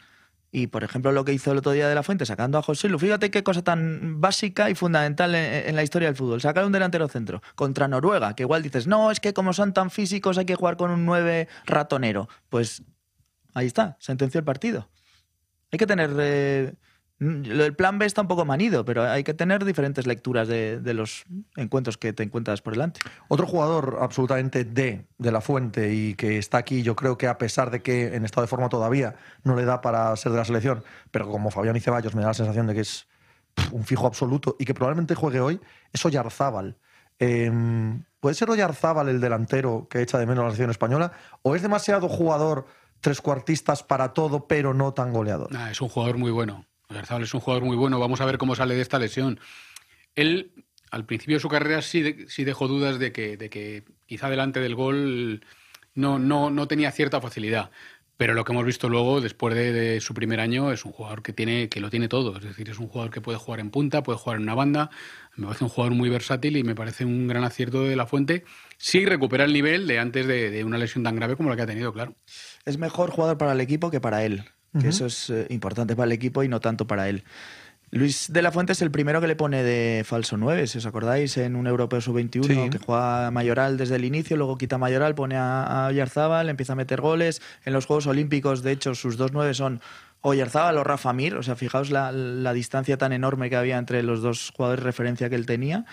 Y, 0.54 0.66
por 0.66 0.84
ejemplo, 0.84 1.12
lo 1.12 1.24
que 1.24 1.32
hizo 1.32 1.50
el 1.50 1.58
otro 1.58 1.72
día 1.72 1.88
de 1.88 1.94
la 1.94 2.02
Fuente, 2.02 2.26
sacando 2.26 2.58
a 2.58 2.62
José 2.62 2.90
Lu, 2.90 2.98
fíjate 2.98 3.30
qué 3.30 3.42
cosa 3.42 3.62
tan 3.62 4.20
básica 4.20 4.68
y 4.68 4.74
fundamental 4.74 5.34
en, 5.34 5.74
la 5.74 5.82
historia 5.82 6.08
del 6.08 6.16
fútbol. 6.16 6.42
Sacar 6.42 6.66
un 6.66 6.72
delantero 6.72 7.08
centro 7.08 7.40
contra 7.54 7.88
Noruega, 7.88 8.36
que 8.36 8.42
igual 8.42 8.62
dices, 8.62 8.86
no, 8.86 9.10
es 9.10 9.18
que 9.18 9.32
como 9.32 9.54
son 9.54 9.72
tan 9.72 9.90
físicos 9.90 10.36
hay 10.36 10.44
que 10.44 10.54
jugar 10.54 10.76
con 10.76 10.90
un 10.90 11.06
9 11.06 11.48
ratonero. 11.64 12.28
Pues 12.50 12.82
ahí 13.54 13.66
está, 13.66 13.96
sentenció 13.98 14.38
el 14.38 14.44
partido. 14.44 14.90
Hay 15.70 15.78
que 15.78 15.86
tener... 15.86 16.10
eh, 16.20 16.74
mm, 17.22 17.42
del 17.42 17.74
plan 17.74 17.98
B 17.98 18.06
está 18.06 18.22
un 18.22 18.28
poco 18.28 18.44
manido, 18.44 18.84
pero 18.84 19.04
hay 19.04 19.24
que 19.24 19.34
tener 19.34 19.64
diferentes 19.64 20.06
lecturas 20.06 20.48
de, 20.48 20.80
de 20.80 20.94
los 20.94 21.24
encuentros 21.56 21.96
que 21.96 22.12
te 22.12 22.22
encuentras 22.22 22.62
por 22.62 22.74
delante. 22.74 23.00
Otro 23.28 23.46
jugador 23.46 23.98
absolutamente 24.00 24.64
de, 24.64 25.06
de 25.18 25.32
la 25.32 25.40
fuente 25.40 25.94
y 25.94 26.14
que 26.14 26.38
está 26.38 26.58
aquí, 26.58 26.82
yo 26.82 26.96
creo 26.96 27.16
que 27.18 27.28
a 27.28 27.38
pesar 27.38 27.70
de 27.70 27.82
que 27.82 28.14
en 28.14 28.24
estado 28.24 28.42
de 28.42 28.48
forma 28.48 28.68
todavía 28.68 29.14
no 29.44 29.56
le 29.56 29.64
da 29.64 29.80
para 29.80 30.14
ser 30.16 30.32
de 30.32 30.38
la 30.38 30.44
selección, 30.44 30.82
pero 31.10 31.28
como 31.28 31.50
Fabián 31.50 31.76
y 31.76 31.80
Ceballos 31.80 32.14
me 32.14 32.22
da 32.22 32.28
la 32.28 32.34
sensación 32.34 32.66
de 32.66 32.74
que 32.74 32.80
es 32.80 33.06
un 33.70 33.84
fijo 33.84 34.06
absoluto 34.06 34.56
y 34.58 34.64
que 34.64 34.74
probablemente 34.74 35.14
juegue 35.14 35.40
hoy, 35.40 35.60
es 35.92 36.04
Oyarzábal. 36.04 36.76
Eh, 37.18 37.50
¿Puede 38.20 38.34
ser 38.34 38.50
Oyarzábal 38.50 39.08
el 39.08 39.20
delantero 39.20 39.88
que 39.90 40.00
echa 40.00 40.18
de 40.18 40.26
menos 40.26 40.44
la 40.44 40.50
selección 40.50 40.70
española? 40.70 41.12
¿O 41.42 41.56
es 41.56 41.62
demasiado 41.62 42.08
jugador 42.08 42.66
trescuartistas 43.00 43.82
para 43.82 44.12
todo, 44.12 44.46
pero 44.46 44.74
no 44.74 44.94
tan 44.94 45.12
goleador? 45.12 45.50
Nah, 45.52 45.70
es 45.70 45.80
un 45.80 45.88
jugador 45.88 46.18
muy 46.18 46.30
bueno. 46.30 46.64
Oyarzabal 46.92 47.22
es 47.24 47.34
un 47.34 47.40
jugador 47.40 47.64
muy 47.64 47.76
bueno. 47.76 47.98
Vamos 47.98 48.20
a 48.20 48.24
ver 48.24 48.38
cómo 48.38 48.54
sale 48.54 48.74
de 48.74 48.82
esta 48.82 48.98
lesión. 48.98 49.40
Él, 50.14 50.52
al 50.90 51.06
principio 51.06 51.36
de 51.36 51.40
su 51.40 51.48
carrera, 51.48 51.82
sí, 51.82 52.02
de- 52.02 52.26
sí 52.28 52.44
dejó 52.44 52.68
dudas 52.68 52.98
de 52.98 53.12
que, 53.12 53.84
quizá 54.06 54.28
delante 54.30 54.60
del 54.60 54.74
gol 54.74 55.44
no, 55.94 56.68
tenía 56.68 56.90
cierta 56.92 57.20
facilidad. 57.20 57.70
Pero 58.18 58.34
lo 58.34 58.44
que 58.44 58.52
hemos 58.52 58.66
visto 58.66 58.88
luego, 58.88 59.20
después 59.20 59.54
de, 59.54 59.72
de 59.72 60.00
su 60.00 60.14
primer 60.14 60.38
año, 60.38 60.70
es 60.70 60.84
un 60.84 60.92
jugador 60.92 61.22
que, 61.22 61.32
tiene, 61.32 61.68
que 61.68 61.80
lo 61.80 61.90
tiene 61.90 62.08
todo. 62.08 62.36
Es 62.36 62.44
decir, 62.44 62.68
es 62.68 62.78
un 62.78 62.86
jugador 62.86 63.10
que 63.10 63.20
puede 63.20 63.38
jugar 63.38 63.58
en 63.58 63.70
punta, 63.70 64.02
puede 64.04 64.18
jugar 64.18 64.36
en 64.36 64.44
una 64.44 64.54
banda. 64.54 64.90
Me 65.34 65.46
parece 65.46 65.64
un 65.64 65.70
jugador 65.70 65.96
muy 65.96 66.08
versátil 66.08 66.56
y 66.56 66.62
me 66.62 66.74
parece 66.76 67.04
un 67.04 67.26
gran 67.26 67.42
acierto 67.42 67.82
de 67.82 67.96
la 67.96 68.06
fuente. 68.06 68.44
Sí 68.76 69.06
recupera 69.06 69.44
el 69.44 69.52
nivel 69.52 69.88
de 69.88 69.98
antes 69.98 70.26
de, 70.26 70.50
de 70.50 70.62
una 70.62 70.78
lesión 70.78 71.02
tan 71.02 71.16
grave 71.16 71.36
como 71.36 71.48
la 71.48 71.56
que 71.56 71.62
ha 71.62 71.66
tenido, 71.66 71.92
claro. 71.92 72.14
Es 72.64 72.78
mejor 72.78 73.10
jugador 73.10 73.38
para 73.38 73.52
el 73.52 73.60
equipo 73.60 73.90
que 73.90 74.00
para 74.00 74.24
él. 74.24 74.44
Que 74.80 74.88
eso 74.88 75.06
es 75.06 75.28
eh, 75.30 75.46
importante 75.50 75.94
para 75.94 76.06
el 76.06 76.12
equipo 76.12 76.42
y 76.42 76.48
no 76.48 76.60
tanto 76.60 76.86
para 76.86 77.08
él. 77.08 77.24
Luis 77.90 78.32
de 78.32 78.40
la 78.40 78.50
Fuente 78.50 78.72
es 78.72 78.80
el 78.80 78.90
primero 78.90 79.20
que 79.20 79.26
le 79.26 79.36
pone 79.36 79.62
de 79.62 80.02
falso 80.06 80.38
9, 80.38 80.66
si 80.66 80.78
os 80.78 80.86
acordáis, 80.86 81.36
en 81.36 81.56
un 81.56 81.66
europeo 81.66 82.00
sub-21, 82.00 82.46
Sí. 82.46 82.70
que 82.70 82.78
juega 82.78 83.30
Mayoral 83.30 83.76
desde 83.76 83.96
el 83.96 84.06
inicio, 84.06 84.38
luego 84.38 84.56
quita 84.56 84.78
Mayoral, 84.78 85.14
pone 85.14 85.36
a, 85.36 85.88
a 85.88 86.42
empieza 86.48 86.72
a 86.72 86.76
meter 86.76 87.02
goles. 87.02 87.42
En 87.66 87.74
los 87.74 87.84
Juegos 87.84 88.06
Olímpicos, 88.06 88.62
de 88.62 88.72
hecho, 88.72 88.94
sus 88.94 89.18
dos 89.18 89.32
nueve 89.34 89.52
son 89.52 89.82
Oyarzábal 90.22 90.78
o 90.78 90.84
Rafa 90.84 91.12
Mir. 91.12 91.34
O 91.34 91.42
sea, 91.42 91.54
fijaos 91.54 91.90
la, 91.90 92.12
la 92.12 92.54
distancia 92.54 92.96
tan 92.96 93.12
enorme 93.12 93.50
que 93.50 93.56
había 93.56 93.76
entre 93.76 94.02
los 94.02 94.22
dos 94.22 94.52
jugadores 94.56 94.82
de 94.82 94.86
referencia 94.86 95.28
que 95.28 95.34
él 95.34 95.44
tenía. 95.44 95.84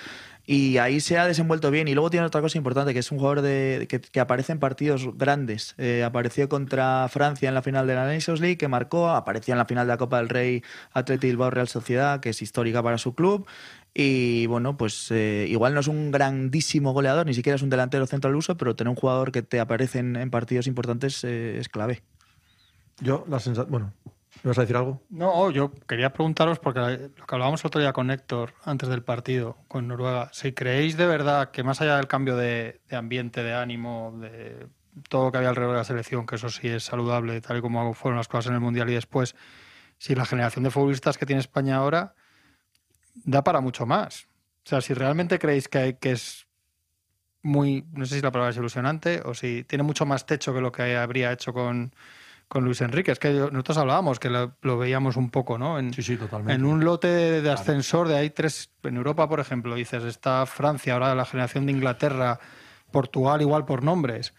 Y 0.51 0.79
ahí 0.79 0.99
se 0.99 1.15
ha 1.19 1.27
desenvuelto 1.27 1.69
bien. 1.69 1.87
Y 1.87 1.93
luego 1.93 2.09
tiene 2.09 2.25
otra 2.25 2.41
cosa 2.41 2.57
importante, 2.57 2.91
que 2.91 3.01
es 3.01 3.11
un 3.11 3.19
jugador 3.19 3.43
de, 3.43 3.85
que, 3.87 4.01
que 4.01 4.19
aparece 4.19 4.51
en 4.51 4.57
partidos 4.57 5.07
grandes. 5.15 5.75
Eh, 5.77 6.03
apareció 6.03 6.49
contra 6.49 7.07
Francia 7.07 7.49
en 7.49 7.53
la 7.53 7.61
final 7.61 7.85
de 7.85 7.93
la 7.93 8.11
Nations 8.11 8.41
League, 8.41 8.57
que 8.57 8.67
marcó. 8.67 9.11
Apareció 9.11 9.53
en 9.53 9.59
la 9.59 9.65
final 9.65 9.85
de 9.85 9.93
la 9.93 9.97
Copa 9.97 10.17
del 10.17 10.27
Rey 10.27 10.63
Atleti 10.91 11.27
Bilbao 11.27 11.51
Real 11.51 11.67
Sociedad, 11.67 12.19
que 12.19 12.29
es 12.29 12.41
histórica 12.41 12.81
para 12.81 12.97
su 12.97 13.13
club. 13.13 13.45
Y 13.93 14.47
bueno, 14.47 14.75
pues 14.75 15.11
eh, 15.11 15.45
igual 15.47 15.75
no 15.75 15.81
es 15.81 15.87
un 15.87 16.09
grandísimo 16.09 16.93
goleador, 16.93 17.27
ni 17.27 17.35
siquiera 17.35 17.55
es 17.55 17.61
un 17.61 17.69
delantero 17.69 18.07
centro 18.07 18.31
al 18.31 18.35
uso, 18.35 18.57
pero 18.57 18.75
tener 18.75 18.89
un 18.89 18.95
jugador 18.95 19.31
que 19.31 19.43
te 19.43 19.59
aparece 19.59 19.99
en, 19.99 20.15
en 20.15 20.31
partidos 20.31 20.65
importantes 20.65 21.23
eh, 21.25 21.59
es 21.59 21.69
clave. 21.69 22.01
Yo, 23.01 23.23
la 23.29 23.39
sensación. 23.39 23.71
Bueno, 23.71 23.93
¿me 24.43 24.49
vas 24.49 24.57
a 24.57 24.61
decir 24.61 24.75
algo? 24.75 25.01
No, 25.09 25.51
yo 25.51 25.71
quería 25.87 26.13
preguntaros, 26.13 26.59
porque 26.59 26.79
lo 26.79 27.25
que 27.25 27.35
hablábamos 27.35 27.63
el 27.63 27.67
otro 27.67 27.81
día 27.81 27.93
con 27.93 28.11
Héctor 28.11 28.53
antes 28.63 28.89
del 28.89 29.03
partido 29.03 29.57
con 29.67 29.87
Noruega, 29.87 30.29
si 30.31 30.53
creéis 30.53 30.97
de 30.97 31.05
verdad 31.05 31.51
que 31.51 31.63
más 31.63 31.81
allá 31.81 31.97
del 31.97 32.07
cambio 32.07 32.35
de, 32.35 32.81
ambiente, 32.91 33.43
de 33.43 33.53
ánimo, 33.53 34.13
de 34.19 34.67
todo 35.09 35.25
lo 35.25 35.31
que 35.31 35.37
había 35.37 35.49
alrededor 35.49 35.73
de 35.73 35.79
la 35.79 35.83
selección, 35.83 36.25
que 36.25 36.35
eso 36.35 36.49
sí 36.49 36.67
es 36.67 36.83
saludable, 36.83 37.39
tal 37.41 37.57
y 37.57 37.61
como 37.61 37.93
fueron 37.93 38.17
las 38.17 38.27
cosas 38.27 38.47
en 38.47 38.55
el 38.55 38.61
Mundial 38.61 38.89
y 38.89 38.93
después, 38.93 39.35
si 39.97 40.15
la 40.15 40.25
generación 40.25 40.63
de 40.63 40.71
futbolistas 40.71 41.17
que 41.17 41.25
tiene 41.25 41.41
España 41.41 41.77
ahora 41.77 42.15
da 43.15 43.43
para 43.43 43.61
mucho 43.61 43.85
más. 43.85 44.27
O 44.65 44.69
sea, 44.69 44.81
si 44.81 44.93
realmente 44.93 45.39
creéis 45.39 45.67
que, 45.67 45.97
que 45.99 46.11
es 46.11 46.47
muy, 47.41 47.85
no 47.93 48.05
sé 48.05 48.15
si 48.15 48.21
la 48.21 48.31
palabra 48.31 48.51
es 48.51 48.57
ilusionante 48.57 49.21
o 49.25 49.33
si 49.33 49.63
tiene 49.63 49.83
mucho 49.83 50.05
más 50.05 50.25
techo 50.25 50.53
que 50.53 50.61
lo 50.61 50.71
que 50.71 50.95
habría 50.97 51.31
hecho 51.31 51.53
con, 51.53 51.93
con 52.49 52.65
Luis 52.65 52.81
Enrique. 52.81 53.11
Es 53.11 53.19
que 53.19 53.29
nosotros 53.31 53.77
hablábamos 53.77 54.19
que 54.19 54.29
lo, 54.29 54.57
lo 54.61 54.77
veíamos 54.77 55.15
un 55.15 55.29
poco, 55.29 55.57
¿no? 55.57 55.79
En, 55.79 55.93
Sí, 55.93 56.01
sí, 56.01 56.17
totalmente. 56.17 56.53
en 56.53 56.65
un 56.65 56.83
lote 56.83 57.07
de, 57.07 57.41
de 57.41 57.51
ascensor 57.51 58.09
de 58.09 58.17
hay 58.17 58.31
tres, 58.31 58.71
en 58.83 58.97
Europa, 58.97 59.29
por 59.29 59.39
ejemplo, 59.39 59.75
dices, 59.75 60.03
está 60.03 60.45
Francia, 60.45 60.93
ahora 60.93 61.15
la 61.15 61.25
generación 61.25 61.65
de 61.67 61.71
Inglaterra, 61.71 62.39
Portugal 62.91 63.41
igual 63.41 63.65
por 63.65 63.83
nombres, 63.83 64.33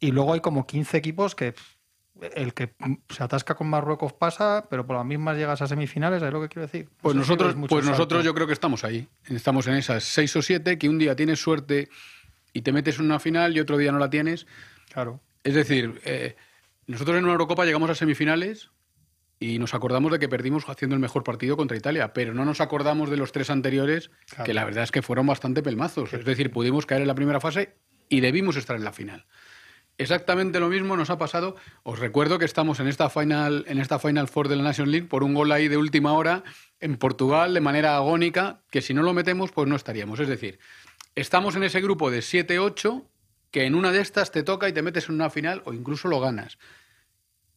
y 0.00 0.10
luego 0.10 0.32
hay 0.32 0.40
como 0.40 0.66
15 0.66 0.96
equipos 0.96 1.34
que 1.34 1.54
el 2.34 2.54
que 2.54 2.74
se 3.08 3.22
atasca 3.22 3.54
con 3.54 3.68
Marruecos 3.68 4.12
pasa, 4.12 4.66
pero 4.68 4.86
por 4.86 4.96
las 4.96 5.04
mismas 5.06 5.36
llegas 5.36 5.62
a 5.62 5.66
semifinales, 5.66 6.22
¿es 6.22 6.32
lo 6.32 6.40
que 6.40 6.48
quiero 6.48 6.66
decir? 6.66 6.88
Pues 7.00 7.14
Eso 7.14 7.20
nosotros, 7.20 7.54
pues 7.68 7.84
nosotros 7.84 8.24
yo 8.24 8.34
creo 8.34 8.46
que 8.46 8.52
estamos 8.52 8.84
ahí. 8.84 9.08
Estamos 9.28 9.66
en 9.66 9.74
esas 9.74 10.04
seis 10.04 10.34
o 10.36 10.42
siete 10.42 10.78
que 10.78 10.88
un 10.88 10.98
día 10.98 11.16
tienes 11.16 11.40
suerte 11.40 11.88
y 12.52 12.62
te 12.62 12.72
metes 12.72 12.98
en 12.98 13.06
una 13.06 13.20
final 13.20 13.56
y 13.56 13.60
otro 13.60 13.76
día 13.76 13.92
no 13.92 13.98
la 13.98 14.10
tienes. 14.10 14.46
Claro. 14.92 15.20
Es 15.44 15.54
decir, 15.54 16.00
eh, 16.04 16.36
nosotros 16.90 17.16
en 17.16 17.24
una 17.24 17.32
Eurocopa 17.32 17.64
llegamos 17.64 17.90
a 17.90 17.94
semifinales 17.94 18.70
y 19.38 19.58
nos 19.58 19.72
acordamos 19.74 20.12
de 20.12 20.18
que 20.18 20.28
perdimos 20.28 20.68
haciendo 20.68 20.94
el 20.94 21.00
mejor 21.00 21.24
partido 21.24 21.56
contra 21.56 21.76
Italia, 21.76 22.12
pero 22.12 22.34
no 22.34 22.44
nos 22.44 22.60
acordamos 22.60 23.08
de 23.10 23.16
los 23.16 23.32
tres 23.32 23.48
anteriores, 23.50 24.10
Claro. 24.28 24.44
que 24.44 24.54
la 24.54 24.64
verdad 24.64 24.84
es 24.84 24.90
que 24.90 25.00
fueron 25.02 25.26
bastante 25.26 25.62
pelmazos. 25.62 26.12
Es 26.12 26.24
decir, 26.24 26.50
pudimos 26.50 26.84
caer 26.86 27.00
en 27.02 27.08
la 27.08 27.14
primera 27.14 27.40
fase 27.40 27.74
y 28.08 28.20
debimos 28.20 28.56
estar 28.56 28.76
en 28.76 28.84
la 28.84 28.92
final. 28.92 29.24
Exactamente 29.98 30.60
lo 30.60 30.68
mismo 30.68 30.96
nos 30.96 31.10
ha 31.10 31.18
pasado. 31.18 31.56
Os 31.82 31.98
recuerdo 31.98 32.38
que 32.38 32.44
estamos 32.46 32.80
en 32.80 32.88
esta 32.88 33.10
final, 33.10 33.64
en 33.68 33.78
esta 33.78 33.98
final 33.98 34.28
four 34.28 34.48
de 34.48 34.56
la 34.56 34.62
Nation 34.62 34.90
League 34.90 35.06
por 35.06 35.22
un 35.22 35.34
gol 35.34 35.52
ahí 35.52 35.68
de 35.68 35.76
última 35.76 36.12
hora 36.14 36.42
en 36.80 36.96
Portugal 36.96 37.52
de 37.52 37.60
manera 37.60 37.96
agónica, 37.96 38.62
que 38.70 38.80
si 38.80 38.94
no 38.94 39.02
lo 39.02 39.12
metemos, 39.12 39.52
pues 39.52 39.68
no 39.68 39.76
estaríamos. 39.76 40.18
Es 40.20 40.28
decir, 40.28 40.58
estamos 41.14 41.54
en 41.56 41.64
ese 41.64 41.80
grupo 41.82 42.10
de 42.10 42.20
7-8 42.20 43.04
que 43.50 43.64
en 43.64 43.74
una 43.74 43.90
de 43.92 44.00
estas 44.00 44.30
te 44.32 44.42
toca 44.42 44.68
y 44.68 44.72
te 44.72 44.80
metes 44.80 45.08
en 45.08 45.16
una 45.16 45.28
final 45.28 45.60
o 45.66 45.74
incluso 45.74 46.08
lo 46.08 46.18
ganas. 46.20 46.56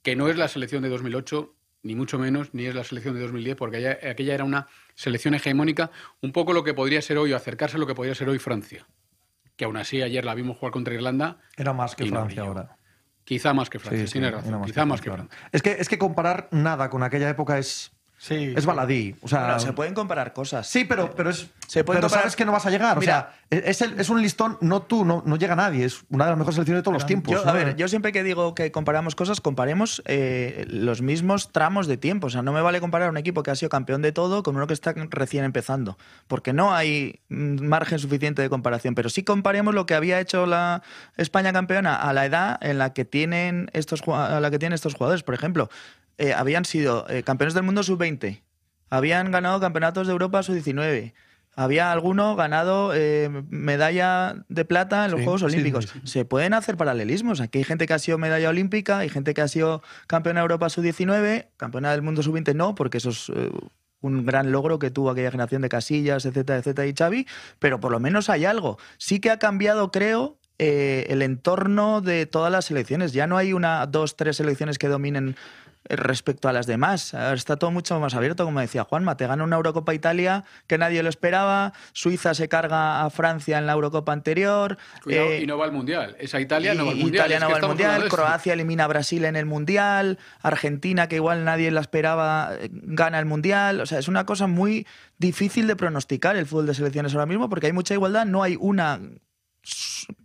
Que 0.03 0.15
no 0.15 0.27
es 0.29 0.37
la 0.37 0.47
selección 0.47 0.83
de 0.83 0.89
2008, 0.89 1.55
ni 1.81 1.95
mucho 1.95 2.19
menos, 2.19 2.53
ni 2.53 2.65
es 2.65 2.75
la 2.75 2.83
selección 2.83 3.15
de 3.15 3.21
2010, 3.21 3.55
porque 3.55 3.77
aquella, 3.77 4.11
aquella 4.11 4.33
era 4.35 4.43
una 4.43 4.67
selección 4.93 5.33
hegemónica, 5.33 5.89
un 6.21 6.31
poco 6.31 6.53
lo 6.53 6.63
que 6.63 6.73
podría 6.75 7.01
ser 7.01 7.17
hoy, 7.17 7.33
o 7.33 7.35
acercarse 7.35 7.77
a 7.77 7.79
lo 7.79 7.87
que 7.87 7.95
podría 7.95 8.13
ser 8.13 8.29
hoy 8.29 8.37
Francia. 8.37 8.85
Que 9.55 9.65
aún 9.65 9.77
así 9.77 10.01
ayer 10.01 10.23
la 10.25 10.35
vimos 10.35 10.57
jugar 10.57 10.71
contra 10.71 10.93
Irlanda, 10.93 11.39
Era 11.57 11.73
más 11.73 11.95
que 11.95 12.05
no 12.05 12.11
Francia 12.11 12.41
ahora. 12.43 12.77
quizá 13.23 13.53
más 13.53 13.69
que 13.69 13.79
Francia, 13.79 14.01
Sí, 14.01 14.07
sí, 14.07 14.11
tiene 14.13 14.27
era 14.27 14.37
razón, 14.41 14.63
quizá 14.65 14.85
más 14.85 14.99
que 15.01 15.09
Francia 15.09 15.29
Francia. 15.37 15.49
Es 15.53 15.61
que, 15.61 15.71
es 15.79 15.87
que 15.87 15.97
comparar 15.97 16.49
nada 16.51 16.89
con 16.89 17.01
aquella 17.03 17.29
época 17.29 17.57
es, 17.57 17.92
Sí. 18.23 18.53
es 18.55 18.65
baladí. 18.65 19.17
O 19.21 19.27
sea, 19.27 19.59
se 19.59 19.73
pueden 19.73 19.93
comparar 19.93 20.31
cosas. 20.31 20.65
Sí, 20.65 20.85
pero, 20.85 21.13
pero 21.13 21.29
es. 21.29 21.47
Se 21.67 21.83
pueden 21.83 21.99
pero 21.99 22.07
comparar- 22.07 22.21
sabes 22.23 22.35
que 22.37 22.45
no 22.45 22.53
vas 22.53 22.65
a 22.65 22.69
llegar. 22.69 22.97
Mira. 22.97 23.33
o 23.51 23.51
sea, 23.51 23.59
es, 23.69 23.81
el- 23.81 23.99
es 23.99 24.09
un 24.09 24.21
listón, 24.21 24.57
no 24.61 24.81
tú, 24.83 25.03
no, 25.03 25.23
no 25.25 25.35
llega 25.35 25.57
nadie. 25.57 25.83
Es 25.83 26.05
una 26.09 26.23
de 26.23 26.31
las 26.31 26.37
mejores 26.37 26.55
selecciones 26.55 26.79
de 26.79 26.83
todos 26.83 26.93
los 26.93 27.05
tiempos. 27.05 27.33
Yo, 27.33 27.45
a 27.45 27.51
ver, 27.51 27.75
yo 27.75 27.89
siempre 27.89 28.13
que 28.13 28.23
digo 28.23 28.55
que 28.55 28.71
comparamos 28.71 29.15
cosas, 29.15 29.41
comparemos 29.41 30.01
eh, 30.05 30.63
los 30.69 31.01
mismos 31.01 31.51
tramos 31.51 31.85
de 31.87 31.97
tiempo. 31.97 32.27
O 32.27 32.29
sea, 32.29 32.41
no 32.43 32.53
me 32.53 32.61
vale 32.61 32.79
comparar 32.79 33.09
un 33.09 33.17
equipo 33.17 33.43
que 33.43 33.51
ha 33.51 33.55
sido 33.55 33.67
campeón 33.69 34.01
de 34.01 34.13
todo 34.13 34.41
con 34.41 34.55
uno 34.55 34.67
que 34.67 34.73
está 34.73 34.93
recién 35.09 35.43
empezando. 35.43 35.97
Porque 36.27 36.53
no 36.53 36.73
hay 36.73 37.19
mm, 37.27 37.61
margen 37.67 37.99
suficiente 37.99 38.41
de 38.41 38.49
comparación. 38.49 38.95
Pero 38.95 39.09
sí 39.09 39.23
comparemos 39.23 39.75
lo 39.75 39.85
que 39.85 39.95
había 39.95 40.21
hecho 40.21 40.45
la 40.45 40.81
España 41.17 41.51
campeona 41.51 41.97
a 41.97 42.13
la 42.13 42.25
edad 42.25 42.57
en 42.61 42.77
la 42.77 42.93
que 42.93 43.03
tienen 43.03 43.69
estos, 43.73 44.01
a 44.07 44.39
la 44.39 44.49
que 44.49 44.59
tienen 44.59 44.75
estos 44.75 44.93
jugadores. 44.93 45.23
Por 45.23 45.35
ejemplo, 45.35 45.69
eh, 46.17 46.33
habían 46.33 46.65
sido 46.65 47.07
eh, 47.09 47.23
campeones 47.23 47.53
del 47.53 47.63
mundo 47.63 47.83
sub-20. 47.83 48.41
Habían 48.89 49.31
ganado 49.31 49.59
campeonatos 49.59 50.07
de 50.07 50.13
Europa 50.13 50.43
sub-19. 50.43 51.13
Había 51.55 51.91
alguno 51.91 52.35
ganado 52.35 52.93
eh, 52.95 53.29
medalla 53.49 54.35
de 54.49 54.65
plata 54.65 55.05
en 55.05 55.11
los 55.11 55.19
Sí, 55.19 55.23
Juegos 55.23 55.43
Olímpicos. 55.43 55.85
sí, 55.85 55.99
sí. 56.03 56.07
Se 56.11 56.25
pueden 56.25 56.53
hacer 56.53 56.77
paralelismos. 56.77 57.41
Aquí 57.41 57.59
hay 57.59 57.63
gente 57.63 57.85
que 57.85 57.93
ha 57.93 57.99
sido 57.99 58.17
medalla 58.17 58.49
olímpica, 58.49 58.99
hay 58.99 59.09
gente 59.09 59.33
que 59.35 59.41
ha 59.41 59.47
sido 59.47 59.83
campeona 60.07 60.39
de 60.39 60.43
Europa 60.43 60.69
sub-19, 60.69 61.49
campeona 61.57 61.91
del 61.91 62.01
mundo 62.01 62.23
sub-20 62.23 62.55
no, 62.55 62.73
porque 62.73 62.97
eso 62.97 63.11
es 63.11 63.31
eh, 63.35 63.51
un 64.01 64.25
gran 64.25 64.51
logro 64.51 64.79
que 64.79 64.89
tuvo 64.89 65.11
aquella 65.11 65.29
generación 65.29 65.61
de 65.61 65.69
Casillas, 65.69 66.25
etcétera, 66.25 66.57
etcétera, 66.57 66.87
y 66.87 66.93
Xavi, 66.93 67.27
pero 67.59 67.79
por 67.79 67.91
lo 67.91 67.99
menos 67.99 68.29
hay 68.29 68.45
algo. 68.45 68.79
Sí 68.97 69.19
que 69.19 69.29
ha 69.29 69.37
cambiado, 69.37 69.91
creo, 69.91 70.39
eh, 70.59 71.05
el 71.09 71.21
entorno 71.21 72.01
de 72.01 72.25
todas 72.25 72.51
las 72.51 72.65
selecciones. 72.65 73.13
Ya 73.13 73.27
no 73.27 73.37
hay 73.37 73.53
una, 73.53 73.85
dos, 73.85 74.15
tres 74.15 74.37
selecciones 74.37 74.77
que 74.77 74.87
dominen 74.87 75.35
respecto 75.85 76.47
a 76.47 76.53
las 76.53 76.65
demás. 76.65 77.13
Está 77.13 77.57
todo 77.57 77.71
mucho 77.71 77.99
más 77.99 78.15
abierto, 78.15 78.45
como 78.45 78.59
decía 78.59 78.83
Juanma. 78.83 79.17
Te 79.17 79.27
gana 79.27 79.43
una 79.43 79.55
Eurocopa 79.55 79.93
Italia 79.93 80.43
que 80.67 80.77
nadie 80.77 81.03
lo 81.03 81.09
esperaba. 81.09 81.73
Suiza 81.91 82.33
se 82.33 82.47
carga 82.47 83.03
a 83.03 83.09
Francia 83.09 83.57
en 83.57 83.65
la 83.65 83.73
Eurocopa 83.73 84.13
anterior. 84.13 84.77
Cuidado, 85.03 85.31
eh, 85.31 85.41
y 85.41 85.45
no 85.45 85.57
va 85.57 85.65
al 85.65 85.71
Mundial. 85.71 86.15
Esa 86.19 86.39
Italia 86.39 86.73
no 86.73 86.85
va 86.85 86.91
al 86.91 86.97
Mundial. 86.97 87.25
Italia 87.25 87.39
no 87.39 87.49
va 87.49 87.57
al 87.57 87.67
Mundial. 87.67 88.09
Croacia 88.09 88.53
elimina 88.53 88.85
a 88.85 88.87
Brasil 88.87 89.25
en 89.25 89.35
el 89.35 89.45
Mundial, 89.45 90.19
Argentina, 90.41 91.07
que 91.07 91.15
igual 91.15 91.43
nadie 91.43 91.71
la 91.71 91.81
esperaba, 91.81 92.51
gana 92.71 93.19
el 93.19 93.25
Mundial. 93.25 93.81
O 93.81 93.85
sea, 93.85 93.99
es 93.99 94.07
una 94.07 94.25
cosa 94.25 94.47
muy 94.47 94.87
difícil 95.17 95.67
de 95.67 95.75
pronosticar 95.75 96.35
el 96.35 96.45
fútbol 96.45 96.67
de 96.67 96.73
selecciones 96.73 97.13
ahora 97.13 97.25
mismo 97.25 97.49
porque 97.49 97.67
hay 97.67 97.73
mucha 97.73 97.93
igualdad, 97.93 98.25
no 98.25 98.43
hay 98.43 98.57
una 98.59 98.99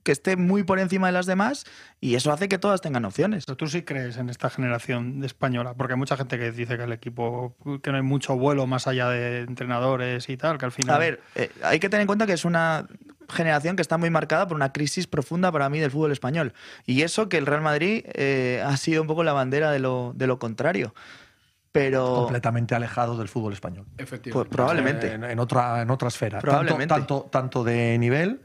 que 0.03 0.13
esté 0.13 0.37
muy 0.37 0.65
por 0.65 0.79
encima 0.79 1.07
de 1.07 1.13
las 1.13 1.27
demás 1.27 1.65
y 2.01 2.15
eso 2.15 2.33
hace 2.33 2.49
que 2.49 2.59
todas 2.59 2.81
tengan 2.81 3.05
opciones. 3.05 3.47
Pero 3.47 3.57
tú 3.57 3.69
sí 3.69 3.83
crees 3.83 4.17
en 4.17 4.29
esta 4.29 4.51
generación 4.51 5.21
de 5.21 5.27
española, 5.27 5.75
porque 5.75 5.95
hay 5.95 5.99
mucha 5.99 6.17
gente 6.17 6.39
que 6.39 6.51
dice 6.51 6.77
que 6.77 6.85
el 6.85 6.93
equipo, 6.93 7.57
que 7.83 7.91
no 7.91 7.97
hay 7.97 8.03
mucho 8.03 8.37
vuelo 8.37 8.67
más 8.67 8.87
allá 8.87 9.09
de 9.09 9.41
entrenadores 9.41 10.29
y 10.29 10.37
tal, 10.37 10.59
que 10.59 10.65
al 10.65 10.73
final... 10.73 10.97
A 10.97 10.99
ver, 10.99 11.21
eh, 11.35 11.51
hay 11.63 11.79
que 11.79 11.89
tener 11.89 12.03
en 12.03 12.07
cuenta 12.07 12.27
que 12.27 12.33
es 12.33 12.45
una 12.45 12.87
generación 13.29 13.77
que 13.77 13.83
está 13.83 13.99
muy 13.99 14.11
marcada 14.11 14.49
por 14.49 14.57
una 14.57 14.73
crisis 14.73 15.07
profunda 15.07 15.53
para 15.53 15.69
mí 15.69 15.79
del 15.79 15.91
fútbol 15.91 16.13
español. 16.13 16.55
Y 16.87 17.03
eso 17.03 17.29
que 17.29 17.37
el 17.37 17.47
Real 17.47 17.61
Madrid 17.61 18.05
eh, 18.15 18.63
ha 18.67 18.77
sido 18.77 19.03
un 19.03 19.09
poco 19.09 19.23
la 19.23 19.35
bandera 19.35 19.71
de 19.71 19.79
lo, 19.79 20.13
de 20.17 20.27
lo 20.27 20.39
contrario. 20.39 20.95
Pero 21.71 22.23
completamente 22.23 22.75
alejado 22.75 23.19
del 23.19 23.29
fútbol 23.29 23.53
español. 23.53 23.85
Efectivamente. 23.99 24.33
Pues 24.33 24.49
probablemente. 24.49 25.13
En, 25.13 25.23
en 25.23 25.39
otra, 25.39 25.83
en 25.83 25.91
otra 25.91 26.09
esfera. 26.09 26.41
Probablemente. 26.41 26.87
Tanto, 26.87 27.21
tanto, 27.21 27.31
tanto 27.31 27.65
de 27.65 27.99
nivel, 27.99 28.41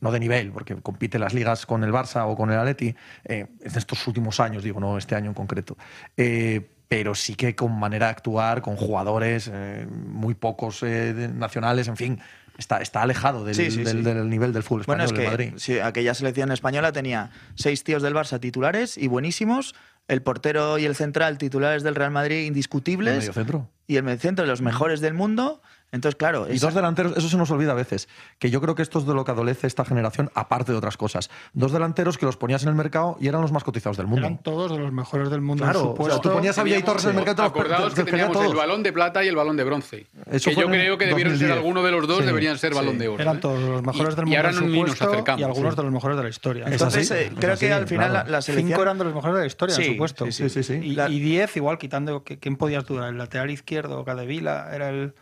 no 0.00 0.12
de 0.12 0.20
nivel, 0.20 0.52
porque 0.52 0.74
compite 0.76 1.18
las 1.18 1.32
ligas 1.32 1.64
con 1.66 1.82
el 1.84 1.90
Barça 1.92 2.24
o 2.26 2.36
con 2.36 2.50
el 2.50 2.58
Atleti, 2.58 2.94
eh, 3.24 3.46
en 3.60 3.76
estos 3.76 4.06
últimos 4.06 4.38
años, 4.40 4.62
digo, 4.62 4.80
no 4.80 4.98
este 4.98 5.14
año 5.14 5.28
en 5.28 5.34
concreto. 5.34 5.76
Eh, 6.16 6.68
pero 6.88 7.14
sí 7.14 7.34
que 7.34 7.54
con 7.56 7.78
manera 7.78 8.06
de 8.06 8.10
actuar, 8.12 8.60
con 8.60 8.76
jugadores, 8.76 9.50
eh, 9.52 9.86
muy 9.90 10.34
pocos 10.34 10.82
eh, 10.82 11.14
de- 11.14 11.28
nacionales, 11.28 11.88
en 11.88 11.96
fin, 11.96 12.20
está, 12.58 12.82
está 12.82 13.00
alejado 13.02 13.44
del, 13.44 13.54
Sí, 13.54 13.70
sí, 13.70 13.82
del- 13.82 13.98
sí. 13.98 14.02
del 14.02 14.28
nivel 14.28 14.52
del 14.52 14.62
fútbol 14.62 14.84
Bueno, 14.86 15.04
español 15.04 15.26
es 15.26 15.32
de 15.32 15.36
que 15.38 15.44
Madrid. 15.48 15.58
sí, 15.58 15.78
aquella 15.80 16.12
selección 16.14 16.52
española 16.52 16.92
tenía 16.92 17.30
seis 17.54 17.82
tíos 17.82 18.02
del 18.02 18.14
Barça 18.14 18.38
titulares 18.38 18.98
y 18.98 19.08
buenísimos, 19.08 19.74
el 20.06 20.20
portero 20.20 20.76
y 20.78 20.84
el 20.84 20.94
central 20.94 21.38
titulares 21.38 21.82
del 21.82 21.94
Real 21.94 22.10
Madrid 22.10 22.40
El 22.40 22.44
indiscutibles 22.48 23.18
mediocentro. 23.20 23.70
y 23.86 23.96
el 23.96 24.02
mediocentro 24.02 24.44
de 24.44 24.50
los 24.50 24.60
mejores 24.60 25.00
del 25.00 25.14
mundo. 25.14 25.62
Entonces, 25.94 26.16
claro, 26.16 26.46
Y 26.50 26.56
esa- 26.56 26.66
dos 26.66 26.74
delanteros, 26.74 27.16
eso 27.16 27.28
se 27.28 27.36
nos 27.36 27.50
olvida 27.50 27.72
a 27.72 27.74
veces, 27.74 28.08
que 28.38 28.50
yo 28.50 28.60
creo 28.60 28.74
que 28.74 28.82
esto 28.82 28.98
es 28.98 29.06
de 29.06 29.14
lo 29.14 29.24
que 29.24 29.30
adolece 29.30 29.66
esta 29.66 29.84
generación, 29.84 30.30
aparte 30.34 30.72
de 30.72 30.78
otras 30.78 30.96
cosas. 30.96 31.30
Dos 31.52 31.72
delanteros 31.72 32.18
que 32.18 32.26
los 32.26 32.36
ponías 32.36 32.62
en 32.64 32.68
el 32.70 32.74
mercado 32.74 33.16
y 33.20 33.28
eran 33.28 33.40
los 33.40 33.52
más 33.52 33.64
cotizados 33.64 33.96
del 33.96 34.06
mundo. 34.06 34.26
eran 34.26 34.38
todos 34.42 34.72
de 34.72 34.78
los 34.78 34.92
mejores 34.92 35.30
del 35.30 35.40
mundo. 35.40 35.64
Claro, 35.64 35.80
en 35.92 35.96
su 35.96 36.02
o 36.02 36.06
sea, 36.10 36.18
tú 36.20 36.30
ponías 36.32 36.58
a 36.58 36.62
Villa 36.64 36.78
y 36.78 36.82
Torres 36.82 37.04
en 37.04 37.10
el 37.10 37.16
mercado 37.16 37.32
y 37.32 37.36
te 37.36 37.42
los- 37.42 37.50
Acordaos 37.50 37.94
que 37.94 38.04
teníamos 38.04 38.44
el 38.44 38.54
balón 38.54 38.82
de 38.82 38.92
plata 38.92 39.24
y 39.24 39.28
el 39.28 39.36
balón 39.36 39.56
de 39.56 39.64
bronce. 39.64 40.06
Eso 40.30 40.50
que 40.50 40.56
yo 40.56 40.66
creo 40.66 40.98
que 40.98 41.06
debieron 41.06 41.38
ser 41.38 41.48
2010. 41.48 41.52
alguno 41.52 41.82
de 41.82 41.90
los 41.92 42.06
dos, 42.08 42.18
Sí, 42.18 42.24
deberían 42.26 42.58
ser 42.58 42.74
balón 42.74 42.98
de 42.98 43.08
oro. 43.08 43.22
Eran 43.22 43.36
¿eh? 43.36 43.40
todos 43.40 43.60
los 43.60 43.82
mejores 43.82 44.12
Y- 44.14 44.16
del 44.16 44.24
y 44.24 44.28
mundo. 44.30 44.36
ahora 44.38 44.48
en 44.50 44.54
su 44.56 44.64
ni 44.66 44.80
nos 44.82 45.00
acercamos, 45.00 45.40
Y 45.40 45.44
algunos 45.44 45.72
sí. 45.74 45.76
de 45.76 45.82
los 45.84 45.92
mejores 45.92 46.16
de 46.16 46.22
la 46.24 46.28
historia. 46.28 46.64
Es 46.66 46.72
Entonces, 46.72 47.10
así, 47.10 47.20
eh, 47.22 47.32
creo 47.38 47.52
así, 47.54 47.66
que 47.66 47.72
al 47.72 47.86
final 47.86 48.10
claro. 48.10 48.24
la, 48.26 48.30
la 48.32 48.42
selección... 48.42 48.68
Cinco 48.70 48.82
eran 48.82 48.98
de 48.98 49.04
los 49.04 49.14
mejores 49.14 49.34
de 49.36 49.40
la 49.42 49.46
historia 49.46 49.76
en 49.76 49.82
Sí, 49.82 49.90
su 49.92 49.96
puesto. 49.96 50.24
sí, 50.26 50.32
sí, 50.32 50.48
sí, 50.50 50.62
sí. 50.64 50.74
Y, 50.82 51.00
y 51.00 51.20
diez, 51.20 51.56
igual 51.56 51.78
quitando 51.78 52.24
que- 52.24 52.38
quién 52.38 52.56
podías 52.56 52.84
dudar. 52.86 53.10
El 53.10 53.18
lateral 53.18 53.50
izquierdo, 53.50 54.04
Cadevila, 54.04 54.70
era 54.74 54.88
el, 54.90 55.14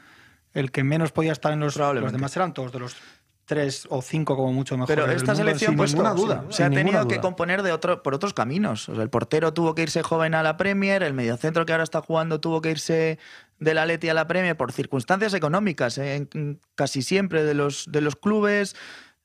el 0.54 0.70
que 0.70 0.84
menos 0.84 1.12
podía 1.12 1.32
estar 1.32 1.52
en 1.52 1.60
los. 1.60 1.76
Los 1.76 2.12
demás 2.12 2.36
eran 2.36 2.54
todos 2.54 2.72
de 2.72 2.78
los 2.78 2.96
tres 3.44 3.86
o 3.90 4.02
cinco 4.02 4.36
como 4.36 4.52
mucho 4.52 4.76
mejores. 4.76 5.04
Pero 5.04 5.12
esta 5.12 5.34
selección 5.34 5.76
pues, 5.76 5.92
ninguna 5.92 6.14
duda. 6.14 6.44
se 6.50 6.64
ha 6.64 6.70
tenido 6.70 7.06
que 7.08 7.20
componer 7.20 7.62
de 7.62 7.72
otro, 7.72 8.02
por 8.02 8.14
otros 8.14 8.34
caminos. 8.34 8.88
O 8.88 8.94
sea, 8.94 9.02
el 9.02 9.10
portero 9.10 9.52
tuvo 9.52 9.74
que 9.74 9.82
irse 9.82 10.02
joven 10.02 10.34
a 10.34 10.42
la 10.42 10.56
Premier, 10.56 11.02
el 11.02 11.12
mediocentro 11.14 11.66
que 11.66 11.72
ahora 11.72 11.84
está 11.84 12.00
jugando 12.00 12.40
tuvo 12.40 12.60
que 12.60 12.70
irse 12.70 13.18
del 13.58 13.78
Atleti 13.78 14.08
a 14.08 14.14
la 14.14 14.26
Premier 14.26 14.56
por 14.56 14.72
circunstancias 14.72 15.34
económicas, 15.34 15.98
¿eh? 15.98 16.26
casi 16.74 17.02
siempre 17.02 17.44
de 17.44 17.54
los, 17.54 17.90
de 17.90 18.00
los 18.00 18.16
clubes. 18.16 18.74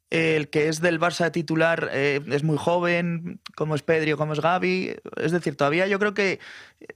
El 0.10 0.48
que 0.50 0.70
es 0.70 0.80
del 0.80 1.02
Barça 1.02 1.30
titular 1.34 1.90
eh, 1.92 2.22
es 2.32 2.42
muy 2.44 2.58
joven, 2.58 3.42
como 3.56 3.76
es 3.76 3.82
Pedri 3.84 4.14
o 4.14 4.18
como 4.18 4.32
es 4.32 4.40
Gaby. 4.40 4.96
Es 5.18 5.34
decir, 5.34 5.56
todavía 5.58 5.86
yo 5.88 6.00
creo 6.00 6.14
que 6.14 6.40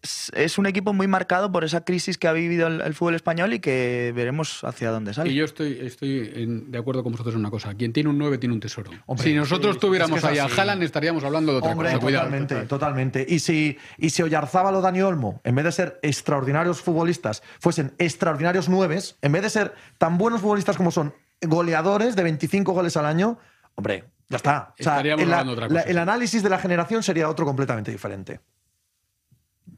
es, 0.02 0.32
es 0.34 0.58
un 0.58 0.66
equipo 0.66 0.94
muy 0.94 1.08
marcado 1.08 1.52
por 1.52 1.66
esa 1.66 1.84
crisis 1.84 2.18
que 2.18 2.30
ha 2.30 2.32
vivido 2.34 2.68
el, 2.68 2.80
el 2.80 2.94
fútbol 2.94 3.16
español 3.16 3.54
y 3.54 3.60
que 3.60 4.14
veremos 4.16 4.64
hacia 4.64 4.92
dónde 4.92 5.14
sale. 5.14 5.30
Y 5.30 5.36
yo 5.36 5.44
estoy, 5.44 5.78
estoy 5.82 6.32
en- 6.36 6.72
de 6.72 6.78
acuerdo 6.78 7.04
con 7.04 7.12
vosotros 7.12 7.36
en 7.36 7.42
una 7.42 7.50
cosa. 7.50 7.74
Quien 7.74 7.92
tiene 7.92 8.10
un 8.10 8.18
9 8.18 8.38
tiene 8.38 8.54
un 8.56 8.62
tesoro. 8.62 8.92
Hombre, 9.08 9.28
si 9.28 9.34
nosotros 9.34 9.76
sí, 9.76 9.82
tuviéramos 9.82 10.18
es 10.20 10.24
que 10.24 10.30
ahí 10.30 10.38
a. 10.40 10.46
Haaland, 10.46 10.82
estaríamos 10.84 11.24
hablando 11.26 11.52
de 11.52 11.58
otra 11.58 11.72
Hombre, 11.72 11.90
cosa. 11.90 12.00
Cuidado. 12.00 12.26
totalmente, 12.28 12.56
totalmente. 12.68 13.26
Y 13.28 13.40
si, 13.40 13.78
y 13.98 14.12
si 14.12 14.24
Oyarzábal 14.24 14.76
o 14.76 14.82
Dani 14.82 15.02
Olmo, 15.02 15.42
en 15.44 15.56
vez 15.56 15.66
de 15.66 15.72
ser 15.74 16.00
extraordinarios 16.02 16.82
futbolistas, 16.82 17.44
fuesen 17.60 17.92
extraordinarios 17.98 18.70
nueves, 18.70 19.18
en 19.22 19.34
vez 19.34 19.42
de 19.42 19.50
ser 19.50 19.74
tan 19.98 20.18
buenos 20.18 20.40
futbolistas 20.40 20.78
como 20.78 20.92
son 20.92 21.14
goleadores 21.48 22.16
de 22.16 22.24
25 22.24 22.72
goles 22.74 22.96
al 22.98 23.06
año, 23.06 23.38
hombre, 23.76 24.06
ya 24.30 24.38
está. 24.38 24.74
O 24.80 24.84
sea, 24.84 24.94
Estaríamos 24.94 25.24
el, 25.24 25.50
otra 25.50 25.68
la- 25.68 25.82
cosa. 25.82 25.82
el 25.92 25.98
análisis 25.98 26.44
de 26.44 26.50
la 26.50 26.58
generación 26.60 27.04
sería 27.04 27.28
otro 27.30 27.46
completamente 27.46 27.92
diferente. 27.92 28.40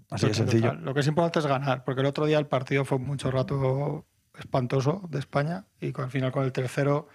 Así 0.10 0.28
de 0.28 0.34
sencillo. 0.34 0.70
total. 0.70 0.86
Lo 0.86 0.94
que 0.94 1.00
es 1.00 1.08
importante 1.08 1.40
es 1.40 1.46
ganar, 1.48 1.84
porque 1.84 2.02
el 2.02 2.08
otro 2.08 2.26
día 2.26 2.38
el 2.38 2.46
partido 2.48 2.86
fue 2.86 3.00
mucho 3.00 3.32
rato 3.32 4.06
espantoso 4.38 5.02
de 5.10 5.20
España 5.20 5.66
y 5.80 5.92
con- 5.92 6.06
al 6.06 6.12
final 6.12 6.32
con 6.32 6.44
el 6.44 6.52
tercero 6.52 7.08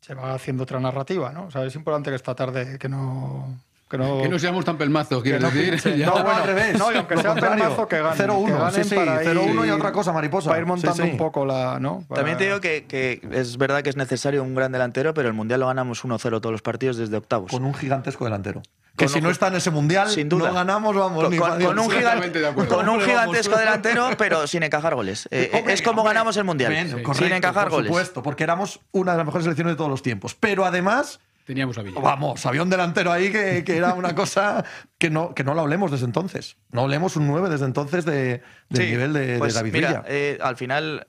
se 0.00 0.14
va 0.14 0.32
haciendo 0.32 0.62
otra 0.62 0.78
narrativa, 0.80 1.32
¿no? 1.32 1.46
O 1.46 1.50
sea, 1.50 1.64
es 1.64 1.74
importante 1.74 2.10
que 2.10 2.16
esta 2.16 2.34
tarde 2.34 2.78
que 2.78 2.88
no 2.88 3.58
Que 3.88 3.96
no, 3.96 4.20
Que 4.22 4.28
no 4.28 4.38
seamos 4.38 4.64
tan 4.66 4.76
pelmazos, 4.76 5.22
quiero 5.22 5.40
no 5.40 5.50
decir. 5.50 5.96
No, 5.98 6.06
No, 6.06 6.12
bueno, 6.22 6.30
al 6.30 6.44
revés. 6.44 6.78
No, 6.78 6.92
y 6.92 6.96
aunque 6.96 7.16
sea 7.16 7.34
pelmazo, 7.34 7.88
que 7.88 7.98
ganen. 8.00 8.18
0-1, 8.28 8.44
que 8.46 8.52
ganen 8.52 8.84
sí, 8.84 8.90
sí, 8.90 8.94
para 8.94 9.24
ir- 9.24 9.28
0-1 9.34 9.66
y 9.66 9.70
otra 9.70 9.92
cosa, 9.92 10.12
mariposa. 10.12 10.50
Para 10.50 10.60
ir 10.60 10.66
montando 10.66 10.94
Sí, 10.96 11.02
sí. 11.04 11.10
un 11.12 11.16
poco 11.16 11.46
la. 11.46 11.78
¿no? 11.80 12.04
Para- 12.06 12.18
También 12.20 12.36
te 12.36 12.44
digo 12.44 12.60
que, 12.60 12.84
que 12.86 13.20
es 13.32 13.56
verdad 13.56 13.82
que 13.82 13.88
es 13.90 13.96
necesario 13.96 14.42
un 14.42 14.54
gran 14.54 14.72
delantero, 14.72 15.14
pero 15.14 15.28
el 15.28 15.34
Mundial 15.34 15.60
lo 15.60 15.66
ganamos 15.68 16.04
1-0 16.04 16.18
todos 16.40 16.52
los 16.52 16.60
partidos 16.62 16.98
desde 16.98 17.16
octavos. 17.16 17.50
Con 17.50 17.64
un 17.64 17.72
gigantesco 17.74 18.24
delantero. 18.24 18.60
Que 18.96 19.04
Con 19.04 19.12
si 19.12 19.18
un- 19.20 19.24
no 19.24 19.30
está 19.30 19.46
en 19.46 19.54
ese 19.54 19.70
mundial, 19.70 20.08
Sin 20.10 20.28
duda. 20.28 20.48
no 20.48 20.54
ganamos, 20.54 20.94
vamos. 20.94 21.22
Con, 21.22 21.32
ni 21.32 21.38
con- 21.38 21.50
va 21.52 21.56
Dios. 21.56 21.68
con 21.70 21.78
un, 21.78 21.88
de 21.88 22.64
con 22.74 23.00
gigantesco 23.00 23.56
delantero, 23.56 24.08
pero 24.18 24.46
sin 24.46 24.64
encajar 24.64 24.94
goles. 24.96 25.28
Eh, 25.30 25.50
Hombre, 25.54 25.72
es 25.72 25.82
como 25.82 26.00
hombre. 26.02 26.14
ganamos 26.14 26.36
el 26.36 26.44
Mundial. 26.44 26.72
Bien, 26.72 26.90
sin 26.90 27.02
correcto, 27.04 27.34
encajar 27.36 27.64
por 27.68 27.78
goles. 27.78 27.86
supuesto, 27.88 28.22
porque 28.22 28.42
éramos 28.44 28.80
una 28.90 29.12
de 29.12 29.18
las 29.18 29.24
mejores 29.26 29.44
selecciones 29.44 29.72
de 29.74 29.76
todos 29.76 29.88
los 29.90 30.02
tiempos. 30.02 30.34
Pero 30.34 30.64
además, 30.66 31.20
Teníamos 31.48 31.78
a 31.78 31.82
Villa. 31.82 31.98
vamos, 32.00 32.44
había 32.44 32.62
un 32.62 32.68
delantero 32.68 33.10
ahí 33.10 33.32
que, 33.32 33.64
que 33.64 33.76
era 33.78 33.94
una 33.94 34.14
cosa 34.14 34.64
que 34.98 35.08
no, 35.08 35.34
que 35.34 35.42
no 35.44 35.54
lo 35.54 35.62
hablemos 35.62 35.90
desde 35.90 36.04
entonces. 36.04 36.58
No 36.70 36.82
hablemos 36.82 37.16
un 37.16 37.26
9 37.26 37.48
desde 37.48 37.64
entonces 37.64 38.04
de, 38.04 38.42
del 38.68 38.82
Sí, 38.84 38.90
nivel 38.90 39.14
de, 39.14 39.26
de 39.26 39.38
pues 39.38 39.54
David 39.54 39.72
mira, 39.72 39.88
Villa. 39.88 40.04
eh, 40.08 40.38
al 40.42 40.56
final, 40.58 41.08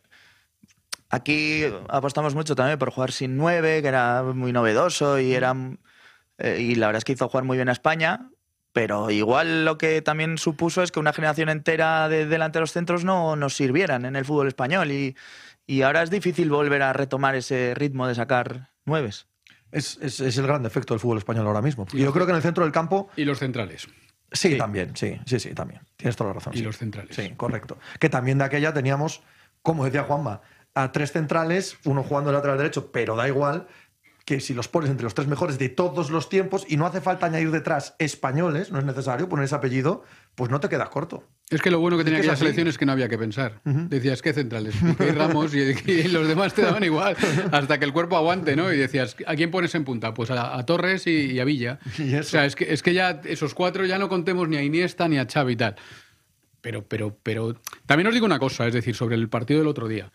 aquí 1.09 1.63
apostamos 1.89 2.35
mucho 2.35 2.55
también 2.55 2.79
por 2.79 2.89
jugar 2.91 3.11
sin 3.11 3.35
nueve, 3.37 3.81
que 3.81 3.87
era 3.89 4.23
muy 4.23 4.51
novedoso 4.53 5.19
y 5.19 5.33
era 5.33 5.53
eh, 6.37 6.57
y 6.61 6.75
la 6.75 6.87
verdad 6.87 6.99
es 6.99 7.03
que 7.05 7.11
hizo 7.13 7.27
jugar 7.27 7.43
muy 7.43 7.57
bien 7.57 7.69
a 7.69 7.73
España. 7.73 8.29
Pero 8.71 9.09
igual 9.09 9.65
lo 9.65 9.77
que 9.77 10.01
también 10.01 10.37
supuso 10.37 10.83
es 10.83 10.91
que 10.91 10.99
una 10.99 11.11
generación 11.11 11.49
entera 11.49 12.07
de 12.07 12.27
delanteros 12.27 12.71
centros 12.71 13.03
no 13.03 13.35
nos 13.35 13.55
sirvieran 13.55 14.05
en 14.05 14.15
el 14.15 14.23
fútbol 14.25 14.47
español. 14.47 14.91
Y, 14.91 15.17
y 15.65 15.81
ahora 15.81 16.03
es 16.03 16.11
difícil 16.11 16.49
volver 16.51 16.83
a 16.83 16.93
retomar 16.93 17.35
ese 17.35 17.73
ritmo 17.75 18.07
de 18.07 18.13
sacar 18.15 18.69
nueves. 18.85 19.25
Es, 19.71 19.97
es- 20.01 20.19
es 20.19 20.37
el 20.37 20.47
gran 20.47 20.63
defecto 20.63 20.93
del 20.93 20.99
fútbol 20.99 21.17
español 21.19 21.45
ahora 21.47 21.61
mismo. 21.61 21.85
Y 21.93 21.99
yo 21.99 22.11
creo 22.13 22.25
que 22.25 22.31
en 22.31 22.37
el 22.37 22.41
centro 22.41 22.63
del 22.63 22.73
campo, 22.73 23.09
Y 23.15 23.23
los 23.25 23.39
centrales. 23.39 23.87
sí, 24.31 24.57
también, 24.57 24.95
sí, 24.95 25.19
sí, 25.25 25.39
sí, 25.39 25.53
también. 25.53 25.81
Tienes 25.97 26.15
toda 26.15 26.29
la 26.29 26.33
razón. 26.35 26.53
Y 26.53 26.57
sí. 26.57 26.63
los 26.63 26.77
centrales. 26.77 27.15
Sí, 27.15 27.33
correcto. 27.35 27.77
Que 27.99 28.09
también 28.09 28.37
de 28.39 28.45
aquella 28.45 28.73
teníamos, 28.73 29.21
como 29.61 29.85
decía 29.85 30.03
Juanma, 30.03 30.41
a 30.75 30.91
tres 30.91 31.11
centrales, 31.11 31.77
uno 31.85 32.03
jugando 32.03 32.29
de 32.31 32.37
lateral 32.37 32.57
derecho, 32.57 32.91
pero 32.91 33.15
da 33.15 33.27
igual 33.27 33.67
que 34.29 34.39
si 34.39 34.53
los 34.53 34.67
pones 34.67 34.91
entre 34.91 35.05
los 35.05 35.15
tres 35.15 35.27
mejores 35.27 35.57
de 35.57 35.69
todos 35.69 36.11
los 36.11 36.29
tiempos 36.29 36.63
y 36.69 36.77
no 36.77 36.85
hace 36.85 37.01
falta 37.01 37.25
añadir 37.25 37.49
detrás 37.49 37.95
españoles, 37.97 38.71
no 38.71 38.77
es 38.77 38.85
necesario 38.85 39.27
poner 39.27 39.45
ese 39.45 39.55
apellido, 39.55 40.03
pues 40.35 40.51
no 40.51 40.59
te 40.59 40.69
quedas 40.69 40.89
corto. 40.89 41.23
Es 41.49 41.63
que 41.63 41.71
lo 41.71 41.79
bueno 41.79 41.97
que 41.97 42.03
tenía 42.03 42.19
que 42.19 42.27
es 42.27 42.27
aquella 42.27 42.33
así. 42.33 42.41
selección 42.41 42.67
es 42.67 42.77
que 42.77 42.85
no 42.85 42.91
había 42.91 43.09
que 43.09 43.17
pensar. 43.17 43.59
Decías, 43.63 44.21
¿qué 44.21 44.31
centrales? 44.33 44.75
¿Qué 44.99 45.13
Ramos? 45.13 45.55
Y, 45.55 45.73
y 45.89 46.03
los 46.09 46.27
demás 46.27 46.53
te 46.53 46.61
daban 46.61 46.83
igual, 46.83 47.17
hasta 47.51 47.79
que 47.79 47.85
el 47.85 47.91
cuerpo 47.91 48.17
aguante, 48.17 48.55
¿no? 48.55 48.71
Y 48.71 48.77
decías, 48.77 49.15
¿a 49.25 49.35
quién 49.35 49.49
pones 49.49 49.73
en 49.73 49.83
punta? 49.83 50.13
Pues 50.13 50.29
a, 50.29 50.55
a 50.55 50.63
Torres 50.63 51.07
y, 51.07 51.31
y 51.31 51.39
a 51.39 51.43
Villa. 51.43 51.79
Y. 51.97 52.13
O 52.13 52.21
sea, 52.21 52.45
es 52.45 52.55
que, 52.55 52.71
es 52.71 52.83
que 52.83 52.93
ya 52.93 53.21
esos 53.25 53.55
cuatro 53.55 53.83
ya 53.87 53.97
no 53.97 54.09
contemos 54.09 54.47
ni 54.47 54.57
a 54.57 54.61
Iniesta 54.61 55.07
ni 55.07 55.17
a 55.17 55.25
Xavi 55.25 55.53
y 55.53 55.55
tal. 55.55 55.75
Pero, 56.61 56.87
pero, 56.87 57.17
pero... 57.23 57.59
También 57.87 58.05
os 58.05 58.13
digo 58.13 58.27
una 58.27 58.37
cosa, 58.37 58.67
es 58.67 58.75
decir, 58.75 58.93
sobre 58.93 59.15
el 59.15 59.27
partido 59.27 59.61
del 59.61 59.67
otro 59.67 59.87
día. 59.87 60.11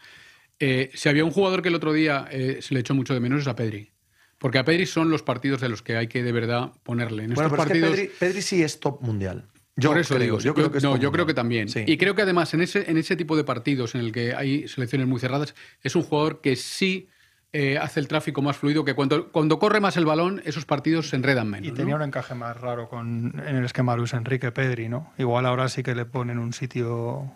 Eh, 0.61 0.93
si 0.95 1.09
había 1.09 1.25
un 1.25 1.33
jugador 1.33 1.63
que 1.63 1.69
el 1.69 1.75
otro 1.75 1.93
día 1.93 2.29
eh, 2.31 2.59
se 2.61 2.75
le 2.75 2.81
echó 2.81 2.95
mucho 2.95 3.13
de 3.13 3.19
menos 3.19 3.43
es 3.43 3.49
a 3.49 3.57
Pedri. 3.57 3.94
Porque 4.39 4.59
a 4.59 4.65
Pedri 4.65 4.87
son 4.87 5.11
los 5.11 5.23
partidos 5.23 5.61
de 5.61 5.69
los 5.69 5.83
que 5.83 5.97
hay 5.97 6.09
que 6.09 6.23
de 6.23 6.33
verdad 6.33 6.73
ponerle. 6.83 7.25
En 7.25 7.35
bueno, 7.35 7.49
estos 7.49 7.51
pero 7.53 7.69
partidos... 7.69 7.91
es 7.91 7.97
que 7.97 8.07
Pedri, 8.07 8.19
Pedri 8.19 8.43
sí 8.43 8.63
es 8.63 8.81
top 8.81 9.01
mundial. 9.01 9.47
Yo 9.77 9.91
Por 9.91 9.99
eso 9.99 10.15
creo, 10.15 10.25
digo, 10.25 10.39
yo 10.39 10.55
creo 10.55 10.71
que 10.71 10.79
es 10.79 10.85
no, 10.85 10.97
yo 10.97 11.11
creo 11.11 11.27
que 11.27 11.35
también. 11.35 11.69
Sí. 11.69 11.83
Y 11.87 11.97
creo 11.97 12.15
que 12.15 12.23
además 12.23 12.55
en 12.55 12.61
ese, 12.61 12.89
en 12.89 12.97
ese 12.97 13.17
tipo 13.17 13.37
de 13.37 13.43
partidos 13.43 13.95
en 13.97 14.03
el 14.03 14.13
que 14.13 14.35
hay 14.35 14.69
selecciones 14.69 15.09
muy 15.09 15.19
cerradas, 15.19 15.55
es 15.83 15.97
un 15.97 16.03
jugador 16.03 16.41
que 16.41 16.55
sí 16.55 17.09
eh, 17.57 17.79
hace 17.79 18.01
el 18.01 18.09
tráfico 18.09 18.43
más 18.43 18.57
fluido, 18.57 18.85
que 18.85 18.95
cuando, 18.95 19.31
cuando 19.31 19.61
corre 19.61 19.81
más 19.81 19.97
el 19.97 20.05
balón, 20.05 20.43
esos 20.45 20.65
partidos 20.65 21.09
se 21.09 21.17
enredan 21.17 21.49
menos. 21.49 21.69
Y 21.69 21.71
¿no? 21.71 21.77
tenía 21.77 21.95
un 21.95 22.03
encaje 22.03 22.35
más 22.35 22.61
raro 22.61 22.89
con, 22.89 23.41
en 23.47 23.57
el 23.57 23.65
esquema 23.65 23.97
Luis 23.97 24.13
Enrique 24.13 24.51
Pedri, 24.51 24.89
¿no? 24.89 25.13
Igual 25.19 25.47
ahora 25.47 25.69
sí 25.69 25.85
que 25.85 25.95
le 25.95 26.05
ponen 26.05 26.39
un 26.39 26.53
sitio. 26.53 27.33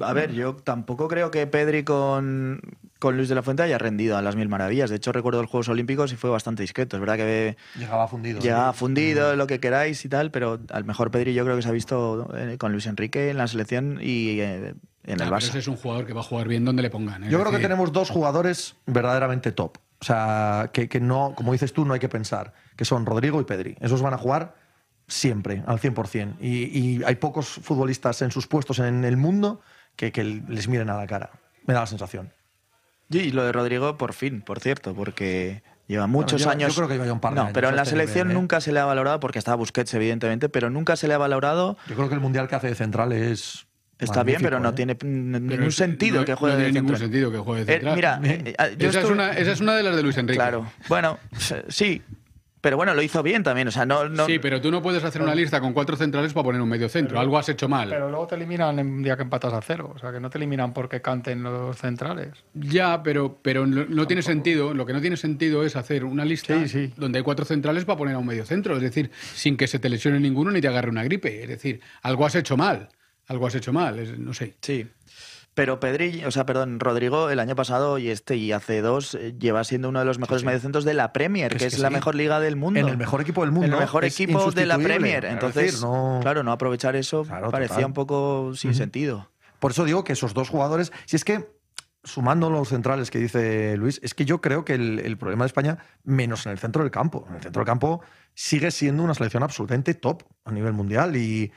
A 0.00 0.12
ver, 0.12 0.32
yo 0.32 0.56
tampoco 0.56 1.06
creo 1.08 1.30
que 1.30 1.46
Pedri 1.46 1.84
con, 1.84 2.60
con 2.98 3.16
Luis 3.16 3.28
de 3.28 3.34
la 3.34 3.42
Fuente 3.42 3.62
haya 3.62 3.76
rendido 3.78 4.16
a 4.16 4.22
las 4.22 4.36
mil 4.36 4.48
maravillas. 4.48 4.88
De 4.90 4.96
hecho, 4.96 5.12
recuerdo 5.12 5.42
los 5.42 5.50
Juegos 5.50 5.68
Olímpicos 5.68 6.12
y 6.12 6.16
fue 6.16 6.30
bastante 6.30 6.62
discreto. 6.62 6.96
Es 6.96 7.00
verdad 7.00 7.16
que 7.16 7.56
Llegaba 7.78 8.08
fundido. 8.08 8.40
llegaba 8.40 8.72
sí. 8.72 8.78
fundido, 8.78 9.36
lo 9.36 9.46
que 9.46 9.60
queráis 9.60 10.04
y 10.04 10.08
tal, 10.08 10.30
pero 10.30 10.60
al 10.70 10.84
mejor 10.84 11.10
Pedri 11.10 11.34
yo 11.34 11.44
creo 11.44 11.56
que 11.56 11.62
se 11.62 11.68
ha 11.68 11.72
visto 11.72 12.28
eh, 12.34 12.56
con 12.58 12.72
Luis 12.72 12.86
Enrique 12.86 13.30
en 13.30 13.36
la 13.36 13.46
selección 13.48 13.98
y 14.00 14.40
eh, 14.40 14.74
en 15.04 15.20
Ah, 15.20 15.26
el 15.26 15.34
ese 15.34 15.52
Barça. 15.52 15.56
es 15.56 15.68
un 15.68 15.76
jugador 15.76 16.06
que 16.06 16.12
va 16.14 16.20
a 16.20 16.24
jugar 16.24 16.48
bien 16.48 16.64
donde 16.64 16.80
le 16.82 16.88
pongan. 16.90 17.24
es 17.24 17.30
Yo 17.30 17.38
creo 17.40 17.50
que 17.52 17.58
tenemos 17.58 17.92
dos 17.92 18.08
jugadores 18.08 18.76
verdaderamente 18.86 19.52
top. 19.52 19.76
O 20.00 20.04
sea, 20.04 20.70
que, 20.72 20.88
que 20.88 21.00
no, 21.00 21.34
como 21.36 21.52
dices 21.52 21.72
tú, 21.72 21.84
no 21.84 21.92
hay 21.94 22.00
que 22.00 22.08
pensar, 22.08 22.54
que 22.76 22.84
son 22.84 23.04
Rodrigo 23.06 23.40
y 23.40 23.44
Pedri. 23.44 23.76
Esos 23.80 24.00
van 24.02 24.14
a 24.14 24.18
jugar 24.18 24.54
siempre, 25.06 25.62
al 25.66 25.78
100%. 25.80 26.36
Y, 26.40 26.48
y 26.98 27.04
hay 27.04 27.16
pocos 27.16 27.46
futbolistas 27.48 28.22
en 28.22 28.30
sus 28.30 28.46
puestos 28.46 28.78
en 28.78 29.04
el 29.04 29.16
mundo 29.16 29.60
que, 29.96 30.12
que 30.12 30.24
les 30.24 30.68
miren 30.68 30.90
a 30.90 30.96
la 30.96 31.06
cara. 31.06 31.30
Me 31.66 31.74
da 31.74 31.80
la 31.80 31.86
sensación. 31.86 32.32
Y 33.10 33.30
lo 33.32 33.44
de 33.44 33.52
Rodrigo, 33.52 33.98
por 33.98 34.14
fin, 34.14 34.40
por 34.40 34.60
cierto, 34.60 34.94
porque 34.94 35.62
lleva 35.86 36.06
muchos 36.06 36.40
lleva- 36.40 36.52
años. 36.52 36.70
yo 36.74 36.76
creo 36.76 36.88
que 36.88 36.94
lleva 36.94 37.06
ya 37.06 37.12
un 37.12 37.20
par 37.20 37.32
de 37.32 37.36
no, 37.36 37.42
años 37.42 37.52
pero 37.54 37.68
en 37.68 37.76
la 37.76 37.82
este 37.82 37.90
selección 37.90 38.28
nivel, 38.28 38.38
¿eh? 38.38 38.40
nunca 38.40 38.60
se 38.62 38.72
le 38.72 38.80
ha 38.80 38.84
valorado, 38.86 39.20
porque 39.20 39.38
estaba 39.38 39.56
Busquets, 39.56 39.92
evidentemente, 39.94 40.48
pero 40.48 40.70
nunca 40.70 40.96
se 40.96 41.08
le 41.08 41.14
ha 41.14 41.18
valorado. 41.18 41.76
Yo 41.88 41.94
creo 41.96 42.08
que 42.08 42.14
el 42.14 42.20
mundial 42.20 42.48
que 42.48 42.54
hace 42.56 42.68
de 42.68 42.74
central 42.74 43.12
es. 43.12 43.66
Está 43.98 44.24
bien, 44.24 44.40
pero 44.42 44.58
no 44.58 44.70
¿eh? 44.70 44.72
tiene 44.72 44.92
n- 44.92 44.98
pero 44.98 45.40
ningún 45.40 45.64
es- 45.68 45.76
sentido 45.76 46.20
no- 46.20 46.24
que 46.24 46.34
juegue 46.34 46.54
no 46.54 46.58
de 46.58 46.64
tiene 46.64 46.80
ningún 46.80 46.96
central. 46.96 47.10
sentido 47.12 47.30
que 47.30 47.38
juegue 47.38 47.64
de 47.66 47.72
Eh, 47.72 47.76
central. 47.76 47.94
mira, 47.94 48.20
eh, 48.24 48.54
eh, 48.58 48.76
yo 48.78 48.88
esa, 48.88 48.98
es 48.98 49.04
estuve- 49.04 49.12
una, 49.12 49.30
esa 49.32 49.52
es 49.52 49.60
una 49.60 49.74
de 49.76 49.82
las 49.84 49.94
de 49.94 50.02
Luis 50.02 50.16
Enrique. 50.16 50.38
Claro. 50.38 50.66
Bueno, 50.88 51.18
sí. 51.68 52.02
Pero 52.62 52.76
bueno, 52.76 52.94
lo 52.94 53.02
hizo 53.02 53.22
bien 53.24 53.42
también. 53.42 53.66
O 53.66 53.70
sea, 53.72 53.84
no, 53.84 54.08
no- 54.08 54.24
Sí, 54.24 54.38
pero 54.38 54.60
tú 54.60 54.70
no 54.70 54.80
puedes 54.80 55.02
hacer 55.02 55.20
una 55.20 55.34
lista 55.34 55.60
con 55.60 55.72
cuatro 55.72 55.96
centrales 55.96 56.32
para 56.32 56.44
poner 56.44 56.62
un 56.62 56.68
medio 56.68 56.88
centro. 56.88 57.18
Algo 57.18 57.36
has 57.36 57.48
hecho 57.48 57.68
mal. 57.68 57.88
Pero 57.90 58.08
luego 58.08 58.28
te 58.28 58.36
eliminan 58.36 58.78
en 58.78 59.02
día 59.02 59.16
que 59.16 59.22
empatas 59.24 59.52
a 59.52 59.60
cero. 59.60 59.92
O 59.94 59.98
sea, 59.98 60.12
que 60.12 60.20
no 60.20 60.30
te 60.30 60.38
eliminan 60.38 60.72
porque 60.72 61.02
canten 61.02 61.42
los 61.42 61.76
centrales. 61.76 62.28
Ya, 62.54 63.02
pero, 63.02 63.36
pero 63.42 63.66
no, 63.66 63.84
no 63.88 64.06
tiene 64.06 64.22
sentido. 64.22 64.74
Lo 64.74 64.86
que 64.86 64.92
no 64.92 65.00
tiene 65.00 65.16
sentido 65.16 65.64
es 65.64 65.74
hacer 65.74 66.04
una 66.04 66.24
lista 66.24 66.54
Sí, 66.62 66.68
sí. 66.68 66.92
donde 66.96 67.18
hay 67.18 67.24
cuatro 67.24 67.44
centrales 67.44 67.84
para 67.84 67.98
poner 67.98 68.14
a 68.14 68.18
un 68.18 68.26
medio 68.26 68.46
centro. 68.46 68.76
Es 68.76 68.82
decir, 68.82 69.10
sin 69.34 69.56
que 69.56 69.66
se 69.66 69.80
te 69.80 69.88
lesione 69.88 70.20
ninguno 70.20 70.52
ni 70.52 70.60
te 70.60 70.68
agarre 70.68 70.88
una 70.88 71.02
gripe. 71.02 71.42
Es 71.42 71.48
decir, 71.48 71.80
algo 72.02 72.24
has 72.26 72.36
hecho 72.36 72.56
mal. 72.56 72.88
Algo 73.26 73.48
has 73.48 73.56
hecho 73.56 73.72
mal. 73.72 73.98
es- 73.98 74.16
no 74.16 74.32
sé. 74.34 74.54
Sí. 74.60 74.86
Pero 75.54 75.80
Pedri, 75.80 76.24
o 76.24 76.30
sea, 76.30 76.46
perdón, 76.46 76.80
Rodrigo 76.80 77.28
el 77.28 77.38
año 77.38 77.54
pasado 77.54 77.98
y 77.98 78.08
este 78.08 78.36
y 78.36 78.52
hace 78.52 78.80
dos 78.80 79.14
eh, 79.14 79.34
lleva 79.38 79.64
siendo 79.64 79.90
uno 79.90 79.98
de 79.98 80.06
los 80.06 80.18
mejores 80.18 80.44
mediocentros 80.44 80.84
de 80.86 80.94
la 80.94 81.12
Premier, 81.12 81.52
Que 81.52 81.58
que, 81.58 81.66
es 81.66 81.74
que 81.76 81.82
la 81.82 81.88
sí. 81.88 81.94
mejor 81.94 82.14
liga 82.14 82.40
del 82.40 82.56
mundo. 82.56 82.80
En 82.80 82.88
el 82.88 82.96
mejor 82.96 83.20
equipo 83.20 83.42
del 83.42 83.50
mundo. 83.52 83.66
El 83.74 83.78
mejor 83.78 84.04
equipo 84.06 84.50
de 84.50 84.64
la. 84.64 84.78
Premier. 84.78 85.26
Es 85.26 85.32
Entonces, 85.32 85.64
decir, 85.72 85.80
no- 85.82 86.20
claro, 86.22 86.42
no 86.42 86.52
aprovechar 86.52 86.96
eso 86.96 87.24
Claro, 87.24 87.50
parecía 87.50 87.76
total. 87.76 87.86
un 87.86 87.92
poco 87.92 88.52
sin 88.54 88.74
sentido. 88.74 89.30
Por 89.58 89.72
eso 89.72 89.84
digo 89.84 90.04
que 90.04 90.14
esos 90.14 90.32
dos 90.32 90.48
jugadores, 90.48 90.90
si 91.04 91.16
es 91.16 91.24
que 91.24 91.46
sumando 92.02 92.48
los 92.50 92.68
centrales 92.70 93.10
que 93.10 93.18
dice 93.18 93.76
Luis, 93.76 94.00
es 94.02 94.14
que 94.14 94.24
yo 94.24 94.40
creo 94.40 94.64
que 94.64 94.74
el, 94.74 94.98
el 95.00 95.16
problema 95.18 95.44
de 95.44 95.48
España, 95.48 95.78
menos 96.02 96.46
en 96.46 96.52
el 96.52 96.58
centro 96.58 96.82
del 96.82 96.90
campo, 96.90 97.26
en 97.28 97.36
el 97.36 97.42
centro 97.42 97.60
del 97.60 97.66
campo 97.66 98.00
sigue 98.34 98.70
siendo 98.70 99.02
una 99.04 99.14
selección 99.14 99.42
absolutamente 99.42 99.94
top 99.94 100.22
a 100.46 100.50
nivel 100.50 100.72
mundial 100.72 101.14
y, 101.14 101.52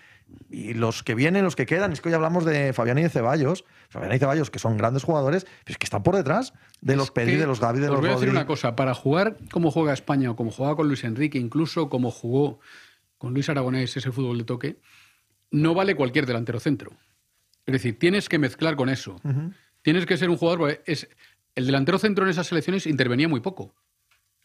y 0.50 0.74
los 0.74 1.04
que 1.04 1.16
vienen, 1.16 1.44
los 1.44 1.56
que 1.56 1.66
quedan, 1.66 1.92
es 1.92 2.02
que 2.02 2.10
hoy 2.10 2.16
hablamos 2.16 2.46
de 2.46 2.74
Fabián 2.74 2.98
y 2.98 3.04
de 3.04 3.10
Ceballos, 3.10 3.66
Fabián 3.90 4.14
y 4.16 4.20
Ceballos 4.20 4.50
que 4.50 4.60
son 4.60 4.78
grandes 4.78 5.04
jugadores, 5.04 5.46
pero 5.64 5.74
es 5.74 5.78
que 5.78 5.86
están 5.86 6.04
por 6.04 6.16
detrás 6.16 6.54
de 6.82 6.96
los 6.96 7.12
Pedri, 7.12 7.36
de 7.36 7.48
los 7.48 7.60
Gavi, 7.60 7.80
de 7.80 7.88
os 7.88 7.92
los 7.92 8.02
voy 8.02 8.10
a 8.10 8.14
decir 8.14 8.30
una 8.30 8.46
cosa. 8.46 8.76
Para 8.76 8.94
jugar 8.94 9.38
como 9.52 9.72
juega 9.72 9.94
España 9.94 10.32
o 10.32 10.36
como 10.36 10.52
jugaba 10.52 10.76
con 10.76 10.88
Luis 10.88 11.04
Enrique, 11.04 11.38
incluso 11.38 11.90
como 11.90 12.12
jugó 12.12 12.60
con 13.18 13.34
Luis 13.34 13.50
Aragonés 13.50 13.96
ese 13.98 14.12
fútbol 14.12 14.38
de 14.38 14.44
toque, 14.44 14.80
no 15.52 15.74
vale 15.74 15.96
cualquier 15.96 16.26
delantero 16.26 16.60
centro. 16.60 16.92
Es 17.66 17.74
decir, 17.74 17.98
tienes 17.98 18.30
que 18.30 18.40
mezclar 18.40 18.76
con 18.76 18.90
eso. 18.90 19.20
Tienes 19.82 20.06
que 20.06 20.18
ser 20.18 20.30
un 20.30 20.38
jugador. 20.38 20.82
Es, 20.86 21.08
el 21.56 21.66
delantero 21.66 21.98
centro 21.98 22.26
en 22.26 22.32
esas 22.32 22.48
selecciones 22.48 22.86
intervenía 22.86 23.28
muy 23.28 23.40
poco. 23.40 23.74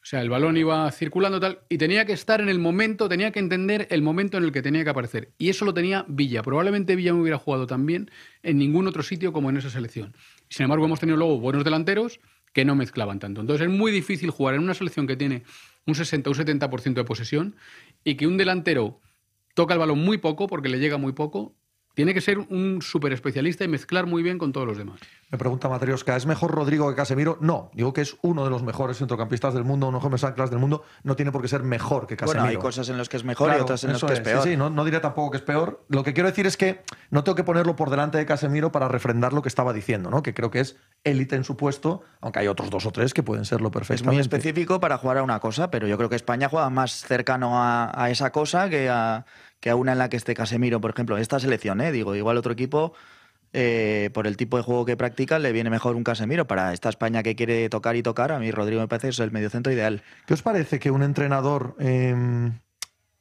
O 0.03 0.07
sea, 0.07 0.23
el 0.23 0.31
balón 0.31 0.57
iba 0.57 0.91
circulando 0.93 1.41
tal 1.41 1.61
y 1.69 1.77
tenía 1.77 2.07
que 2.07 2.15
estar 2.15 2.41
en 2.41 2.49
el 2.49 2.59
momento, 2.59 3.07
tenía 3.07 3.33
que 3.33 3.39
entender 3.39 3.87
el 3.91 4.01
momento 4.01 4.39
en 4.39 4.45
el 4.45 4.53
que 4.53 4.63
tenía 4.63 4.83
que 4.83 4.91
aparecer. 4.91 5.33
Y 5.37 5.51
eso 5.51 5.67
lo 5.67 5.75
tenía 5.75 6.07
Villa. 6.09 6.43
Probablemente 6.43 6.97
Villa 6.97 7.13
no 7.13 7.21
hubiera 7.21 7.37
jugado 7.37 7.67
tan 7.67 7.85
bien 7.85 8.11
en 8.43 8.57
ningún 8.57 8.87
otro 8.87 9.03
sitio 9.03 9.33
como 9.33 9.51
en 9.51 9.59
esa 9.59 9.69
selección. 9.69 10.15
Sin 10.49 10.65
embargo, 10.65 10.87
hemos 10.87 11.01
tenido 11.01 11.19
luego 11.19 11.39
buenos 11.39 11.65
delanteros 11.65 12.19
que 12.55 12.65
no 12.65 12.75
mezclaban 12.75 13.19
tanto. 13.19 13.43
Entonces 13.43 13.69
es 13.69 13.73
muy 13.73 13.93
difícil 13.93 14.31
jugar 14.31 14.55
en 14.55 14.63
una 14.63 14.75
selección 14.75 15.07
que 15.07 15.17
tiene 15.17 15.43
un 15.87 15.95
60 15.95 16.31
o 16.31 16.33
un 16.33 16.39
70% 16.39 16.95
de 16.95 17.05
posesión 17.05 17.57
y 18.03 18.15
que 18.15 18.27
un 18.27 18.39
delantero 18.39 19.01
toca 19.55 19.75
el 19.75 19.81
balón 19.81 19.99
muy 19.99 20.19
poco 20.19 20.47
porque 20.47 20.71
le 20.71 20.79
llega 20.79 20.97
muy 20.97 21.13
poco 21.13 21.55
Tiene 21.95 22.15
que 22.15 22.21
ser 22.21 22.39
un 22.39 22.81
súper 22.83 23.13
especialista 23.13 23.65
y 23.65 23.69
mezclar 23.69 24.07
muy 24.07 24.23
bien 24.23 24.39
con 24.39 24.53
todos 24.53 24.67
los 24.67 24.79
demás. 24.79 25.01
Me 25.31 25.39
pregunta 25.39 25.69
Matriosca, 25.69 26.17
¿es 26.17 26.27
mejor 26.27 26.51
Rodrigo 26.53 26.89
que 26.89 26.97
Casemiro? 26.97 27.37
No, 27.41 27.71
digo 27.75 27.93
que 27.93 28.01
es 28.01 28.17
uno 28.23 28.45
de 28.45 28.51
los 28.51 28.63
mejores 28.63 28.99
centrocampistas 28.99 29.55
del 29.55 29.65
mundo, 29.65 29.89
uno 29.89 29.99
de 29.99 30.03
los 30.03 30.11
mejores 30.11 30.25
anclas 30.25 30.51
del 30.51 30.59
mundo. 30.59 30.83
No 31.03 31.15
tiene 31.15 31.31
por 31.31 31.43
qué 31.43 31.49
ser 31.49 31.63
mejor 31.63 32.07
que 32.07 32.17
Casemiro. 32.17 32.43
Bueno, 32.45 32.59
hay 32.59 32.63
cosas 32.63 32.89
en 32.89 32.97
las 32.99 33.09
que 33.09 33.17
es 33.17 33.25
mejor 33.25 33.53
y 33.57 33.61
otras 33.61 33.85
en 33.85 33.93
las 33.93 34.01
que 34.03 34.13
es 34.13 34.19
es. 34.19 34.21
peor. 34.21 34.43
Sí, 34.43 34.51
sí, 34.51 34.57
no, 34.57 34.71
no 34.71 34.85
diré 34.85 35.01
tampoco 35.01 35.33
que 35.33 35.37
es 35.39 35.43
peor. 35.43 35.85
Lo 35.89 36.03
que 36.03 36.15
quiero 36.15 36.29
decir 36.29 36.47
es 36.47 36.57
que 36.57 36.83
no 37.11 37.23
tengo 37.23 37.37
que 37.37 37.45
ponerlo 37.45 37.77
por 37.77 37.91
delante 37.91 38.19
de 38.19 38.27
Casemiro 38.27 38.73
para 38.73 38.89
refrendar 38.89 39.33
lo 39.33 39.43
que 39.43 39.49
estaba 39.49 39.73
diciendo, 39.73 40.11
¿no? 40.11 40.23
Que 40.23 40.35
creo 40.35 40.51
que 40.51 40.61
es 40.61 40.77
élite 41.05 41.37
en 41.37 41.45
su 41.45 41.57
puesto, 41.57 42.03
aunque 42.21 42.41
hay 42.41 42.49
otros 42.49 42.71
dos 42.71 42.87
o 42.87 42.91
tres 42.93 43.15
que 43.15 43.23
pueden 43.23 43.45
serlo 43.45 43.69
Es 43.69 43.73
perfectamente. 43.73 44.15
muy 44.15 44.21
específico 44.21 44.81
para 44.81 44.99
jugar 44.99 45.19
a 45.19 45.23
una 45.23 45.39
cosa, 45.41 45.71
pero 45.71 45.87
yo 45.87 45.97
creo 45.97 46.09
que 46.09 46.17
España 46.17 46.49
juega 46.49 46.71
más 46.71 46.93
cercano 46.93 47.63
a, 47.63 47.93
a 47.95 48.11
esa 48.11 48.31
cosa 48.33 48.69
que 48.69 48.89
a, 48.89 49.25
que 49.61 49.71
a 49.71 49.77
una 49.77 49.93
en 49.93 49.99
la 49.99 50.09
que 50.09 50.17
esté 50.17 50.35
Casemiro, 50.35 50.81
por 50.81 50.91
ejemplo. 50.91 51.19
Esta 51.19 51.39
selección, 51.39 51.81
¿eh? 51.81 51.93
digo, 51.93 52.15
igual 52.15 52.37
otro 52.37 52.53
equipo, 52.53 52.95
eh, 53.53 54.11
por 54.15 54.27
el 54.27 54.37
tipo 54.37 54.57
de 54.57 54.63
juego 54.63 54.85
que 54.85 54.97
practica, 54.97 55.39
le 55.39 55.53
viene 55.53 55.71
mejor 55.71 55.97
un 55.97 56.05
Casemiro. 56.05 56.47
Para 56.47 56.73
esta 56.73 56.89
España 56.89 57.23
que 57.23 57.37
quiere 57.37 57.69
tocar 57.69 57.97
y 57.97 58.03
tocar, 58.03 58.33
a 58.33 58.39
mí 58.39 58.51
Rodrigo 58.51 58.81
me 58.81 58.89
parece 58.89 59.09
que 59.09 59.13
es 59.13 59.19
el 59.21 59.33
mediocentro 59.33 59.73
ideal. 59.73 60.03
¿Qué 60.27 60.35
os 60.35 60.43
parece 60.43 60.79
que 60.79 60.91
un 60.91 61.03
entrenador 61.03 61.77
eh, 61.79 62.15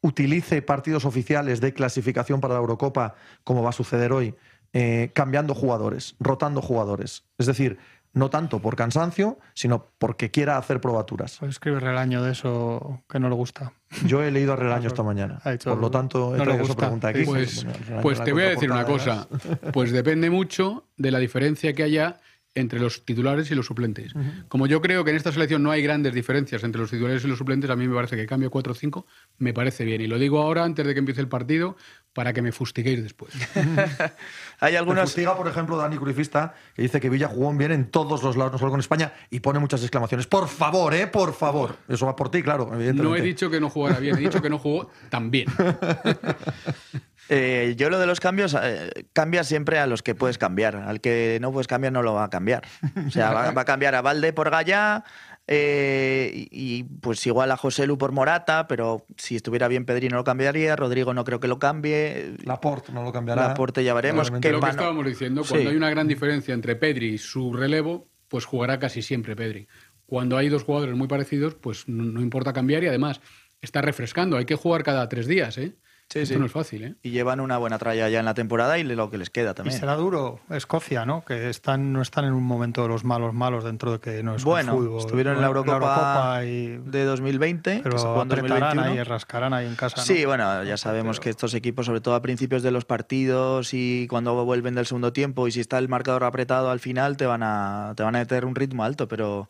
utilice 0.01 0.61
partidos 0.61 1.05
oficiales 1.05 1.61
de 1.61 1.73
clasificación 1.73 2.39
para 2.41 2.53
la 2.53 2.61
Eurocopa, 2.61 3.15
como 3.43 3.63
va 3.63 3.69
a 3.69 3.73
suceder 3.73 4.13
hoy, 4.13 4.35
eh, 4.71 5.11
cambiando 5.13 5.53
jugadores, 5.53 6.15
rotando 6.19 6.61
jugadores? 6.61 7.25
Es 7.37 7.47
decir, 7.47 7.77
no 8.13 8.29
tanto 8.29 8.61
por 8.61 8.75
cansancio, 8.75 9.39
sino 9.53 9.87
porque 9.97 10.31
quiera 10.31 10.57
hacer 10.57 10.79
probaturas. 10.79 11.37
Puedes 11.39 11.55
escribirle 11.55 11.91
el 11.91 11.97
año 11.97 12.23
de 12.23 12.31
eso 12.31 13.03
que 13.09 13.19
no 13.19 13.29
le 13.29 13.35
gusta. 13.35 13.73
Yo 14.05 14.21
he 14.23 14.29
leído 14.31 14.53
a 14.53 14.55
Relaño 14.55 14.87
esta 14.87 15.01
mañana. 15.03 15.39
Ha 15.43 15.51
dicho- 15.51 15.69
Por 15.71 15.79
lo 15.79 15.89
tanto, 15.89 16.35
he 16.35 16.37
no 16.37 16.43
traído 16.43 16.63
esa 16.63 16.75
pregunta 16.75 17.07
aquí. 17.09 17.23
Pues, 17.23 17.65
pues 18.01 18.23
te 18.23 18.31
voy 18.31 18.43
a 18.43 18.49
decir 18.49 18.71
una 18.71 18.85
cosa. 18.85 19.27
Pues 19.73 19.91
depende 19.91 20.29
mucho 20.29 20.85
de 20.97 21.11
la 21.11 21.19
diferencia 21.19 21.73
que 21.73 21.83
haya 21.83 22.17
entre 22.59 22.79
los 22.79 23.03
titulares 23.05 23.49
y 23.51 23.55
los 23.55 23.65
suplentes. 23.65 24.13
Como 24.47 24.67
yo 24.67 24.81
creo 24.81 25.03
que 25.03 25.11
en 25.11 25.17
esta 25.17 25.31
selección 25.31 25.63
no 25.63 25.71
hay 25.71 25.81
grandes 25.81 26.13
diferencias 26.13 26.63
entre 26.63 26.81
los 26.81 26.91
titulares 26.91 27.23
y 27.23 27.27
los 27.27 27.37
suplentes, 27.37 27.69
a 27.69 27.75
mí 27.75 27.87
me 27.87 27.95
parece 27.95 28.15
que 28.15 28.25
cambio 28.25 28.51
4-5 28.51 29.05
me 29.37 29.53
parece 29.53 29.85
bien. 29.85 30.01
Y 30.01 30.07
lo 30.07 30.19
digo 30.19 30.41
ahora 30.41 30.63
antes 30.63 30.85
de 30.85 30.93
que 30.93 30.99
empiece 30.99 31.21
el 31.21 31.27
partido 31.27 31.75
para 32.13 32.33
que 32.33 32.41
me 32.41 32.51
fustiguéis 32.51 33.01
después. 33.03 33.33
Hay 34.59 34.73
Me 34.73 34.77
algunos. 34.77 35.03
fustiga, 35.03 35.37
por 35.37 35.47
ejemplo, 35.47 35.77
Dani 35.77 35.97
Cruyffista, 35.97 36.53
que 36.75 36.81
dice 36.81 36.99
que 36.99 37.09
Villa 37.09 37.27
jugó 37.27 37.53
bien 37.53 37.71
en 37.71 37.85
todos 37.89 38.23
los 38.23 38.35
lados, 38.35 38.53
no 38.53 38.57
solo 38.57 38.71
con 38.71 38.79
España, 38.79 39.13
y 39.29 39.39
pone 39.39 39.59
muchas 39.59 39.81
exclamaciones. 39.81 40.27
Por 40.27 40.47
favor, 40.47 40.93
¿eh? 40.95 41.07
Por 41.07 41.33
favor. 41.33 41.77
Eso 41.87 42.05
va 42.07 42.15
por 42.15 42.29
ti, 42.29 42.41
claro, 42.43 42.63
evidentemente. 42.73 43.03
No 43.03 43.15
he 43.15 43.21
dicho 43.21 43.49
que 43.49 43.59
no 43.59 43.69
jugara 43.69 43.99
bien, 43.99 44.17
he 44.17 44.21
dicho 44.21 44.41
que 44.41 44.49
no 44.49 44.57
jugó 44.57 44.89
tan 45.09 45.31
bien. 45.31 45.47
Eh, 47.29 47.75
yo 47.77 47.89
lo 47.91 47.99
de 47.99 48.07
los 48.07 48.19
cambios, 48.19 48.55
eh, 48.59 48.89
cambia 49.13 49.43
siempre 49.43 49.77
a 49.77 49.85
los 49.87 50.01
que 50.01 50.15
puedes 50.15 50.37
cambiar. 50.37 50.75
Al 50.75 50.99
que 50.99 51.37
no 51.41 51.51
puedes 51.51 51.67
cambiar 51.67 51.93
no 51.93 52.01
lo 52.01 52.13
va 52.15 52.23
a 52.23 52.29
cambiar. 52.29 52.63
O 53.07 53.11
sea, 53.11 53.31
va, 53.31 53.51
va 53.51 53.61
a 53.61 53.65
cambiar 53.65 53.93
a 53.95 54.01
Valde 54.01 54.33
por 54.33 54.49
Gallá 54.49 55.03
eh, 55.47 56.31
y, 56.33 56.47
y, 56.51 56.83
pues 56.83 57.25
igual 57.27 57.51
a 57.51 57.57
José 57.57 57.87
Lu 57.87 57.97
por 57.97 58.11
Morata, 58.11 58.67
pero 58.67 59.05
si 59.17 59.35
estuviera 59.35 59.67
bien 59.67 59.85
Pedri 59.85 60.09
no 60.09 60.17
lo 60.17 60.23
cambiaría, 60.23 60.75
Rodrigo 60.75 61.13
no 61.13 61.23
creo 61.23 61.39
que 61.39 61.47
lo 61.47 61.59
cambie. 61.59 62.35
Laporte 62.43 62.91
no 62.91 63.03
lo 63.03 63.11
cambiará. 63.11 63.47
Laporte 63.49 63.83
ya 63.83 63.93
veremos 63.93 64.31
qué 64.41 64.51
lo 64.51 64.59
que 64.59 64.69
estábamos 64.69 65.05
diciendo, 65.05 65.43
Sí. 65.43 65.49
cuando 65.51 65.69
hay 65.69 65.75
una 65.75 65.89
gran 65.89 66.07
diferencia 66.07 66.53
entre 66.53 66.75
Pedri 66.75 67.13
y 67.13 67.17
su 67.17 67.53
relevo, 67.53 68.07
pues 68.27 68.45
jugará 68.45 68.79
casi 68.79 69.01
siempre 69.01 69.35
Pedri. 69.35 69.67
Cuando 70.05 70.37
hay 70.37 70.49
dos 70.49 70.63
jugadores 70.63 70.95
muy 70.95 71.07
parecidos, 71.07 71.55
pues 71.55 71.87
no, 71.87 72.03
no 72.03 72.21
importa 72.21 72.53
cambiar 72.53 72.83
y 72.83 72.87
además 72.87 73.21
está 73.61 73.81
refrescando. 73.81 74.37
Hay 74.37 74.45
que 74.45 74.55
jugar 74.55 74.83
cada 74.83 75.07
tres 75.09 75.27
días, 75.27 75.57
¿eh? 75.57 75.75
Sí, 76.09 76.19
Esto 76.19 76.33
sí. 76.33 76.39
no 76.39 76.47
es 76.47 76.51
fácil, 76.51 76.83
¿eh? 76.83 76.95
Y 77.03 77.11
llevan 77.11 77.39
una 77.39 77.59
buena 77.59 77.77
tralla 77.77 78.09
ya 78.09 78.17
en 78.19 78.25
la 78.25 78.33
temporada 78.33 78.79
y 78.79 78.83
lo 78.83 79.11
que 79.11 79.19
les 79.19 79.29
queda 79.29 79.51
Y 79.51 79.53
también. 79.53 79.79
será 79.79 79.95
duro 79.95 80.39
Escocia, 80.49 81.05
¿no? 81.05 81.23
Que 81.23 81.51
están, 81.51 81.93
no 81.93 82.01
están 82.01 82.25
en 82.25 82.33
un 82.33 82.43
momento 82.43 82.81
de 82.81 82.87
los 82.87 83.03
malos 83.03 83.35
malos 83.35 83.63
dentro 83.63 83.91
de 83.91 83.99
que 83.99 84.23
no 84.23 84.33
es 84.35 84.43
Bueno, 84.43 84.73
fútbol. 84.75 84.99
estuvieron 84.99 85.35
en 85.35 85.41
la 85.41 85.47
Eurocopa, 85.47 85.75
Eurocopa 85.75 86.45
y, 86.45 86.77
de 86.89 87.03
2020, 87.05 87.81
pero 87.83 87.97
2021. 87.97 88.81
ahí, 88.81 89.03
rascarán 89.03 89.53
ahí 89.53 89.67
en 89.67 89.75
casa. 89.75 89.97
¿no? 89.97 90.03
Sí, 90.03 90.25
bueno, 90.25 90.63
ya 90.63 90.77
sabemos 90.77 91.19
que 91.19 91.29
estos 91.29 91.53
equipos, 91.53 91.85
sobre 91.85 92.01
todo 92.01 92.15
a 92.15 92.21
principios 92.23 92.63
de 92.63 92.71
los 92.71 92.85
partidos 92.85 93.75
y 93.75 94.07
cuando 94.09 94.43
vuelven 94.45 94.73
del 94.73 94.87
segundo 94.87 95.13
tiempo 95.13 95.47
y 95.47 95.51
si 95.51 95.59
está 95.59 95.77
el 95.77 95.89
marcador 95.89 96.23
apretado 96.23 96.71
al 96.71 96.79
final, 96.79 97.17
te 97.17 97.27
van 97.27 97.43
a, 97.43 97.93
te 97.95 98.01
van 98.01 98.15
a 98.15 98.19
meter 98.19 98.45
un 98.45 98.55
ritmo 98.55 98.83
alto, 98.83 99.07
pero 99.07 99.47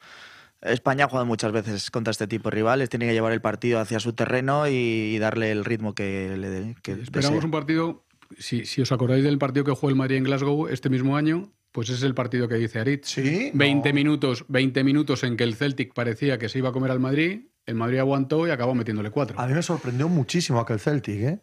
España 0.61 1.05
ha 1.05 1.07
jugado 1.07 1.25
muchas 1.25 1.51
veces 1.51 1.89
contra 1.91 2.11
este 2.11 2.27
tipo 2.27 2.49
de 2.49 2.55
rivales, 2.55 2.89
tiene 2.89 3.07
que 3.07 3.13
llevar 3.13 3.31
el 3.31 3.41
partido 3.41 3.79
hacia 3.79 3.99
su 3.99 4.13
terreno 4.13 4.67
y, 4.67 4.71
y 4.71 5.19
darle 5.19 5.51
el 5.51 5.65
ritmo 5.65 5.93
que 5.93 6.35
le 6.37 6.49
dé. 6.49 6.75
Esperamos 6.83 7.11
desee. 7.11 7.45
un 7.45 7.51
partido, 7.51 8.05
si, 8.37 8.65
si 8.65 8.81
os 8.81 8.91
acordáis 8.91 9.23
del 9.23 9.37
partido 9.37 9.63
que 9.65 9.71
jugó 9.71 9.89
el 9.89 9.95
Madrid 9.95 10.17
en 10.17 10.23
Glasgow 10.23 10.67
este 10.67 10.89
mismo 10.89 11.15
año, 11.15 11.51
pues 11.71 11.89
ese 11.89 11.99
es 11.99 12.03
el 12.03 12.13
partido 12.13 12.47
que 12.47 12.55
dice 12.55 12.79
Aritz. 12.79 13.07
Sí. 13.07 13.51
20 13.53 13.89
no. 13.89 13.95
minutos, 13.95 14.45
20 14.47 14.83
minutos 14.83 15.23
en 15.23 15.37
que 15.37 15.43
el 15.43 15.55
Celtic 15.55 15.93
parecía 15.93 16.37
que 16.37 16.49
se 16.49 16.59
iba 16.59 16.69
a 16.69 16.71
comer 16.71 16.91
al 16.91 16.99
Madrid, 16.99 17.47
el 17.65 17.75
Madrid 17.75 17.99
aguantó 17.99 18.47
y 18.47 18.51
acabó 18.51 18.73
metiéndole 18.75 19.11
cuatro. 19.11 19.39
A 19.39 19.47
mí 19.47 19.53
me 19.53 19.61
sorprendió 19.61 20.09
muchísimo 20.09 20.59
aquel 20.59 20.79
Celtic, 20.79 21.21
¿eh? 21.21 21.39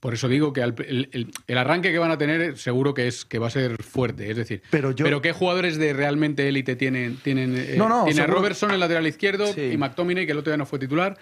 Por 0.00 0.14
eso 0.14 0.28
digo 0.28 0.52
que 0.54 0.62
al- 0.62 0.74
el, 0.88 1.08
el- 1.12 1.30
el 1.46 1.58
arranque 1.58 1.92
que 1.92 1.98
van 1.98 2.10
a 2.10 2.16
tener 2.18 2.56
seguro 2.56 2.94
que 2.94 3.06
es 3.06 3.24
que 3.26 3.38
va 3.38 3.48
a 3.48 3.50
ser 3.50 3.82
fuerte. 3.82 4.30
Es 4.30 4.36
decir, 4.38 4.62
Pero 4.70 4.92
yo- 4.92 5.20
qué 5.20 5.32
jugadores 5.32 5.76
de 5.76 5.92
realmente 5.92 6.48
élite 6.48 6.74
tienen. 6.74 7.18
tienen 7.18 7.54
eh, 7.56 7.74
No, 7.76 7.88
no, 7.88 8.04
tiene 8.04 8.22
seguro- 8.22 8.38
Robertson, 8.38 8.70
el 8.70 8.80
lateral 8.80 9.06
izquierdo, 9.06 9.46
Sí. 9.52 9.60
y 9.72 9.76
McTominay, 9.76 10.24
que 10.24 10.32
el 10.32 10.38
otro 10.38 10.50
día 10.52 10.56
no 10.56 10.64
fue 10.66 10.78
titular, 10.78 11.18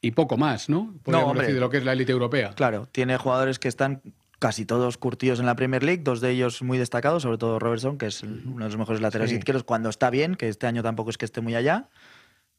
y 0.00 0.10
poco 0.12 0.36
más, 0.36 0.68
¿no? 0.68 0.94
Podríamos 1.04 1.30
hombre. 1.30 1.42
decir 1.42 1.54
de 1.54 1.60
lo 1.60 1.70
que 1.70 1.76
es 1.78 1.84
la 1.84 1.92
élite 1.92 2.10
europea. 2.12 2.50
Claro, 2.54 2.88
tiene 2.90 3.16
jugadores 3.18 3.58
que 3.60 3.68
están 3.68 4.02
casi 4.40 4.64
todos 4.64 4.98
curtidos 4.98 5.40
en 5.40 5.46
la 5.46 5.56
Premier 5.56 5.82
League, 5.82 6.02
dos 6.04 6.20
de 6.20 6.30
ellos 6.30 6.62
muy 6.62 6.78
destacados, 6.78 7.22
sobre 7.22 7.38
todo 7.38 7.58
Robertson, 7.58 7.98
que 7.98 8.06
es 8.06 8.22
uno 8.22 8.64
de 8.64 8.70
los 8.70 8.76
mejores 8.76 9.00
laterales 9.00 9.30
Sí. 9.30 9.36
izquierdos 9.38 9.64
cuando 9.64 9.88
está 9.88 10.10
bien, 10.10 10.34
que 10.36 10.48
este 10.48 10.66
año 10.68 10.82
tampoco 10.82 11.10
es 11.10 11.18
que 11.18 11.24
esté 11.24 11.40
muy 11.40 11.54
allá, 11.56 11.88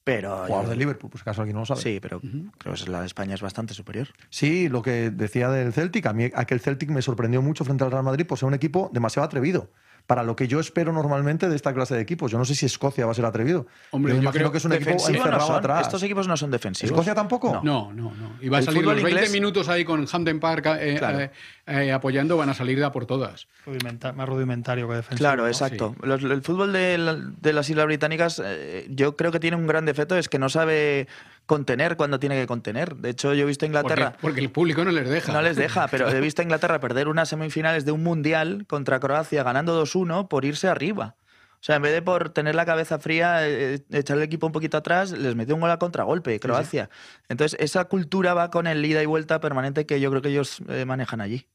pero... 0.10 0.46
Jugador 0.48 0.70
de 0.70 0.76
Liverpool, 0.76 1.10
pues 1.10 1.24
caso 1.24 1.42
alguien 1.42 1.56
no 1.56 1.62
lo 1.62 1.66
sabe. 1.66 1.82
Sí, 1.82 2.00
pero 2.02 2.20
creo 2.20 2.74
que 2.74 2.90
la 2.90 3.02
de 3.02 3.06
España 3.06 3.36
es 3.36 3.42
bastante 3.42 3.74
superior. 3.74 4.08
Sí, 4.30 4.70
lo 4.70 4.82
que 4.82 5.12
decía 5.12 5.50
del 5.50 5.74
Celtic, 5.74 6.06
a 6.06 6.14
mí 6.14 6.32
aquel 6.34 6.60
Celtic 6.60 6.90
me 6.90 7.02
sorprendió 7.02 7.42
mucho 7.42 7.64
frente 7.64 7.84
al 7.84 7.92
Real 7.92 8.04
Madrid 8.04 8.26
por 8.26 8.38
ser 8.38 8.48
un 8.48 8.54
equipo 8.54 8.90
demasiado 8.94 9.26
atrevido. 9.26 9.70
Para 10.10 10.24
lo 10.24 10.36
que 10.36 10.48
yo 10.48 10.60
espero 10.60 10.92
normalmente 10.92 11.48
de 11.50 11.56
esta 11.56 11.72
clase 11.72 11.94
de 11.94 12.02
equipos. 12.02 12.32
Yo 12.32 12.40
no 12.40 12.44
sé 12.46 12.56
si 12.56 12.66
Escocia 12.66 13.06
va 13.06 13.12
a 13.12 13.14
ser 13.14 13.26
atrevido. 13.26 13.68
Hombre, 13.92 14.14
yo 14.14 14.16
me 14.18 14.24
yo 14.24 14.24
imagino 14.24 14.42
creo 14.46 14.52
que 14.52 14.58
es 14.58 14.66
un 14.66 14.74
equipo 14.74 14.90
no 14.90 14.96
encerrado 15.08 15.46
son, 15.46 15.56
atrás. 15.58 15.82
Estos 15.84 16.02
equipos 16.02 16.28
no 16.28 16.36
son 16.36 16.50
defensivos. 16.50 16.90
¿Escocia 16.94 17.14
tampoco? 17.14 17.62
No, 17.64 17.94
no, 17.94 18.06
no. 18.16 18.32
Y 18.42 18.50
va 18.50 18.58
a 18.58 18.62
salir 18.64 18.84
los 18.84 18.96
20 18.96 19.12
inglés- 19.12 19.32
minutos 19.32 19.70
ahí 19.70 19.86
con 19.86 20.08
Hampden 20.12 20.40
Park 20.40 20.66
eh, 20.80 20.96
Claro. 20.98 21.20
eh, 21.20 21.32
eh, 21.68 21.92
apoyando, 21.92 22.38
van 22.38 22.50
a 22.50 22.56
salir 22.56 22.80
de 22.80 22.86
a 22.86 22.92
por 22.92 23.06
todas. 23.06 23.48
Rudimenta- 23.68 24.12
más 24.12 24.28
rudimentario 24.28 24.90
que 24.90 24.96
defensivo. 24.96 25.20
Claro, 25.20 25.44
¿no? 25.44 25.48
exacto. 25.48 25.96
Los- 26.02 26.24
el 26.24 26.42
fútbol 26.42 26.74
de, 26.74 26.98
la- 26.98 27.14
de 27.16 27.54
las 27.54 27.70
Islas 27.70 27.86
Británicas 27.86 28.42
eh, 28.44 28.88
yo 28.90 29.16
creo 29.16 29.32
que 29.32 29.40
tiene 29.40 29.58
un 29.58 29.68
gran 29.68 29.86
defecto, 29.86 30.18
es 30.18 30.28
que 30.28 30.40
no 30.40 30.50
sabe 30.50 31.08
contener 31.50 31.98
cuando 31.98 32.20
tiene 32.20 32.40
que 32.40 32.46
contener. 32.46 32.96
De 32.96 33.10
hecho, 33.10 33.34
yo 33.34 33.42
he 33.42 33.46
visto 33.48 33.66
a 33.66 33.70
Porque, 33.70 33.80
Inglaterra... 33.80 34.18
porque 34.22 34.40
el 34.40 34.52
público 34.52 34.86
no 34.86 34.92
les 34.92 35.10
deja. 35.10 35.34
No 35.34 35.42
les 35.42 35.58
deja, 35.58 35.88
pero 35.88 36.08
he 36.08 36.22
visto 36.22 36.44
a 36.44 36.44
Inglaterra 36.48 36.80
perder 36.80 37.08
unas 37.08 37.28
semifinales 37.28 37.86
de 37.86 37.92
un 37.92 38.04
mundial 38.04 38.66
contra 38.68 39.00
Croacia 39.00 39.42
ganando 39.42 39.84
2-1 39.84 40.28
por 40.28 40.46
irse 40.46 40.68
arriba. 40.68 41.16
O 41.54 41.62
sea, 41.64 41.78
en 41.78 41.82
vez 41.82 41.92
de 41.92 42.04
por 42.04 42.30
tener 42.30 42.54
la 42.54 42.68
cabeza 42.68 43.00
fría, 43.00 43.50
eh, 43.50 43.84
echar 43.90 44.18
el 44.18 44.24
equipo 44.24 44.46
un 44.46 44.54
poquito 44.54 44.78
atrás, 44.78 45.12
les 45.12 45.36
metió 45.36 45.56
un 45.56 45.62
gol 45.62 45.72
a 45.72 45.80
contragolpe, 45.80 46.40
Croacia. 46.40 46.92
Entonces, 47.30 47.60
esa 47.60 47.86
cultura 47.86 48.36
va 48.36 48.52
con 48.52 48.68
el 48.68 48.86
ida 48.86 49.02
y 49.02 49.08
vuelta 49.08 49.40
permanente 49.40 49.88
que 49.88 50.00
yo 50.00 50.12
creo 50.12 50.22
que 50.22 50.30
ellos 50.30 50.62
eh, 50.70 50.86
manejan 50.86 51.20
allí. 51.20 51.48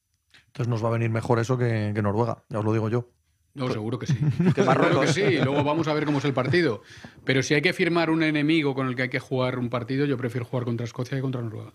Entonces 0.48 0.68
nos 0.68 0.84
va 0.84 0.88
a 0.88 0.92
venir 0.92 1.10
mejor 1.10 1.38
eso 1.38 1.56
que, 1.56 1.92
que 1.94 2.02
Noruega, 2.02 2.42
ya 2.48 2.58
os 2.58 2.64
lo 2.64 2.72
digo 2.72 2.88
yo. 2.88 3.08
No, 3.54 3.70
seguro 3.70 3.98
que 3.98 4.06
sí. 4.06 4.14
Que 4.54 4.64
seguro 4.64 5.00
que 5.00 5.06
sí. 5.08 5.38
Luego 5.38 5.62
vamos 5.62 5.86
a 5.86 5.94
ver 5.94 6.04
cómo 6.04 6.18
es 6.18 6.24
el 6.24 6.32
partido. 6.32 6.82
Pero 7.24 7.42
si 7.42 7.54
hay 7.54 7.62
que 7.62 7.72
firmar 7.72 8.10
un 8.10 8.22
enemigo 8.22 8.74
con 8.74 8.88
el 8.88 8.96
que 8.96 9.02
hay 9.02 9.08
que 9.08 9.20
jugar 9.20 9.58
un 9.58 9.70
partido, 9.70 10.06
yo 10.06 10.16
prefiero 10.16 10.44
jugar 10.44 10.64
contra 10.64 10.84
Escocia 10.84 11.16
que 11.16 11.22
contra 11.22 11.40
Noruega. 11.40 11.72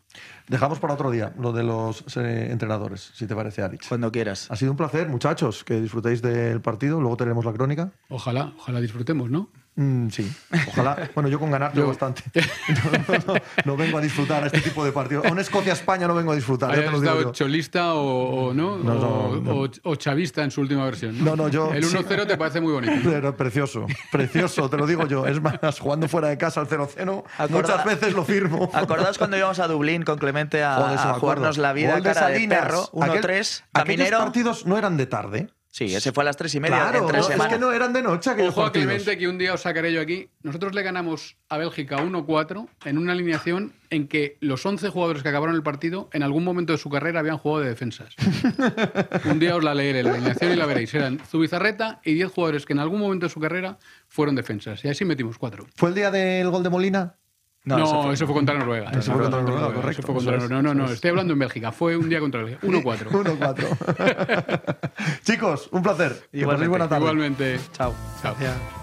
Dejamos 0.47 0.79
para 0.79 0.93
otro 0.93 1.09
día 1.09 1.33
lo 1.39 1.53
de 1.53 1.63
los 1.63 2.03
eh, 2.17 2.49
entrenadores, 2.51 3.11
si 3.13 3.27
te 3.27 3.35
parece, 3.35 3.61
Arich. 3.61 3.87
Cuando 3.87 4.11
quieras. 4.11 4.51
Ha 4.51 4.57
sido 4.57 4.71
un 4.71 4.77
placer, 4.77 5.07
muchachos, 5.07 5.63
que 5.63 5.79
disfrutéis 5.79 6.21
del 6.21 6.61
partido. 6.61 6.99
Luego 6.99 7.15
tenemos 7.15 7.45
la 7.45 7.53
crónica. 7.53 7.93
Ojalá, 8.09 8.53
ojalá 8.57 8.81
disfrutemos, 8.81 9.29
¿no? 9.29 9.49
Mm, 9.81 10.09
sí, 10.09 10.29
ojalá. 10.67 11.09
Bueno, 11.15 11.29
yo 11.29 11.39
con 11.39 11.49
ganar 11.51 11.71
Yo- 11.73 11.87
bastante. 11.87 12.21
No, 12.69 12.91
no, 13.17 13.33
no, 13.33 13.33
no 13.65 13.77
vengo 13.77 13.97
a 13.97 14.01
disfrutar 14.01 14.43
a 14.43 14.47
este 14.47 14.59
tipo 14.59 14.83
de 14.83 14.91
partidos. 14.91 15.25
A 15.25 15.31
un 15.31 15.39
Escocia-España 15.39 16.05
no 16.05 16.13
vengo 16.15 16.33
a 16.33 16.35
disfrutar, 16.35 16.71
Hayas 16.71 16.93
estado 16.93 17.21
yo. 17.21 17.31
cholista 17.31 17.93
o, 17.93 18.47
o 18.49 18.53
no, 18.53 18.77
No, 18.77 18.93
no, 18.95 19.07
o, 19.07 19.35
no. 19.37 19.51
o- 19.61 19.69
o 19.83 19.95
chavista 19.95 20.43
en 20.43 20.51
su 20.51 20.59
última 20.61 20.83
versión. 20.83 21.23
No, 21.23 21.35
no, 21.37 21.47
yo- 21.47 21.71
El 21.73 21.85
1-0 21.85 22.27
te 22.27 22.35
parece 22.37 22.59
muy 22.59 22.73
bonito. 22.73 22.93
Pero 23.09 23.35
precioso, 23.37 23.85
precioso, 24.11 24.69
te 24.69 24.75
lo 24.77 24.85
digo 24.85 25.07
yo. 25.07 25.25
Es 25.25 25.41
más, 25.41 25.79
jugando 25.79 26.09
fuera 26.09 26.27
de 26.27 26.37
casa 26.37 26.59
al 26.59 26.67
0-0, 26.67 27.23
Acorda- 27.37 27.47
muchas 27.49 27.85
veces 27.85 28.13
lo 28.13 28.25
firmo. 28.25 28.69
¿Acordaos 28.73 29.17
cuando 29.17 29.37
íbamos 29.37 29.59
a 29.59 29.67
Dublín 29.67 30.03
con 30.03 30.17
Clemente 30.17 30.61
a, 30.63 30.75
Joder, 30.75 30.99
jugarnos 31.19 31.57
la 31.57 31.71
vida 31.71 31.93
Gol 31.93 32.03
de 32.03 32.13
cara 32.13 32.27
de 32.27 32.33
Salinas. 32.33 32.59
perro? 32.59 32.89
Aquel- 33.01 33.21
1-3, 33.23 33.63
Aquellos 33.73 34.09
partidos 34.09 34.65
no 34.65 34.77
eran 34.77 34.97
de 34.97 35.05
tarde. 35.05 35.49
Sí, 35.79 35.95
ese 35.95 36.11
fue 36.11 36.23
a 36.23 36.25
las 36.25 36.35
tres 36.35 36.53
y 36.55 36.59
media 36.59 36.75
Claro, 36.75 36.99
en 36.99 37.07
tres 37.07 37.19
no, 37.19 37.21
es 37.21 37.27
semanas. 37.27 37.53
que 37.53 37.57
no 37.59 37.71
eran 37.71 37.93
de 37.93 38.01
noche 38.01 38.29
aquellos 38.29 38.51
Ojo 38.51 38.65
a. 38.65 38.71
Clemente 38.73 39.17
que 39.17 39.29
un 39.29 39.37
día 39.37 39.53
os 39.53 39.61
sacaré 39.61 39.93
yo 39.93 40.01
aquí. 40.01 40.29
Nosotros 40.43 40.75
le 40.75 40.83
ganamos 40.83 41.37
a 41.47 41.57
Bélgica 41.57 41.95
1-4 41.99 42.67
en 42.83 42.97
una 42.97 43.13
alineación 43.13 43.71
en 43.89 44.09
que 44.09 44.35
los 44.41 44.65
11 44.65 44.89
jugadores 44.89 45.23
que 45.23 45.29
acabaron 45.29 45.55
el 45.55 45.63
partido 45.63 46.09
en 46.11 46.21
algún 46.23 46.43
momento 46.43 46.73
de 46.73 46.79
su 46.79 46.89
carrera 46.89 47.21
habían 47.21 47.37
jugado 47.37 47.63
de 47.63 47.69
defensas. 47.69 48.13
un 49.23 49.39
día 49.39 49.55
os 49.55 49.63
la 49.63 49.73
leeré 49.73 50.03
la 50.03 50.11
alineación 50.11 50.51
y 50.51 50.57
la 50.57 50.65
veréis. 50.65 50.93
Eran 50.93 51.17
Zubizarreta 51.25 52.01
y 52.03 52.13
10 52.13 52.29
jugadores 52.29 52.65
que 52.65 52.73
en 52.73 52.79
algún 52.79 52.99
momento 52.99 53.27
de 53.27 53.29
su 53.31 53.39
carrera 53.39 53.77
fueron 54.09 54.35
defensas. 54.35 54.83
Y 54.83 54.89
así 54.89 55.05
metimos 55.05 55.37
4. 55.37 55.65
¿Fue 55.77 55.87
el 55.87 55.95
día 55.95 56.11
del 56.11 56.49
gol 56.49 56.61
de 56.61 56.69
Molina? 56.69 57.15
No, 57.65 57.77
No, 57.77 58.11
eso, 58.13 58.25
fue, 58.25 58.35
contra 58.35 58.57
Noruega. 58.57 58.89
Eso 58.91 59.11
fue 59.11 59.21
contra 59.21 59.41
Noruega, 59.41 59.67
correcto, 59.73 59.89
Eso 59.89 60.01
fue 60.03 60.15
contra 60.15 60.37
eso 60.37 60.47
Noruega. 60.47 60.61
No, 60.61 60.61
no, 60.61 60.69
eso 60.71 60.79
no. 60.79 60.85
es. 60.85 60.91
Estoy 60.93 61.09
hablando 61.09 61.33
en 61.33 61.39
Bélgica. 61.39 61.71
Fue 61.71 61.97
un 61.97 62.09
día 62.09 62.19
contra 62.19 62.43
Bélgica. 62.43 62.65
1-4. 62.67 63.09
1-4. 63.09 65.19
Chicos, 65.23 65.67
un 65.71 65.83
placer. 65.83 66.29
Que 66.31 66.39
Igualmente. 66.39 66.69
buena 66.69 66.87
tarde. 66.87 67.01
Igualmente. 67.03 67.59
Chao. 67.73 67.93
Chao. 68.21 68.35
Gracias. 68.39 68.78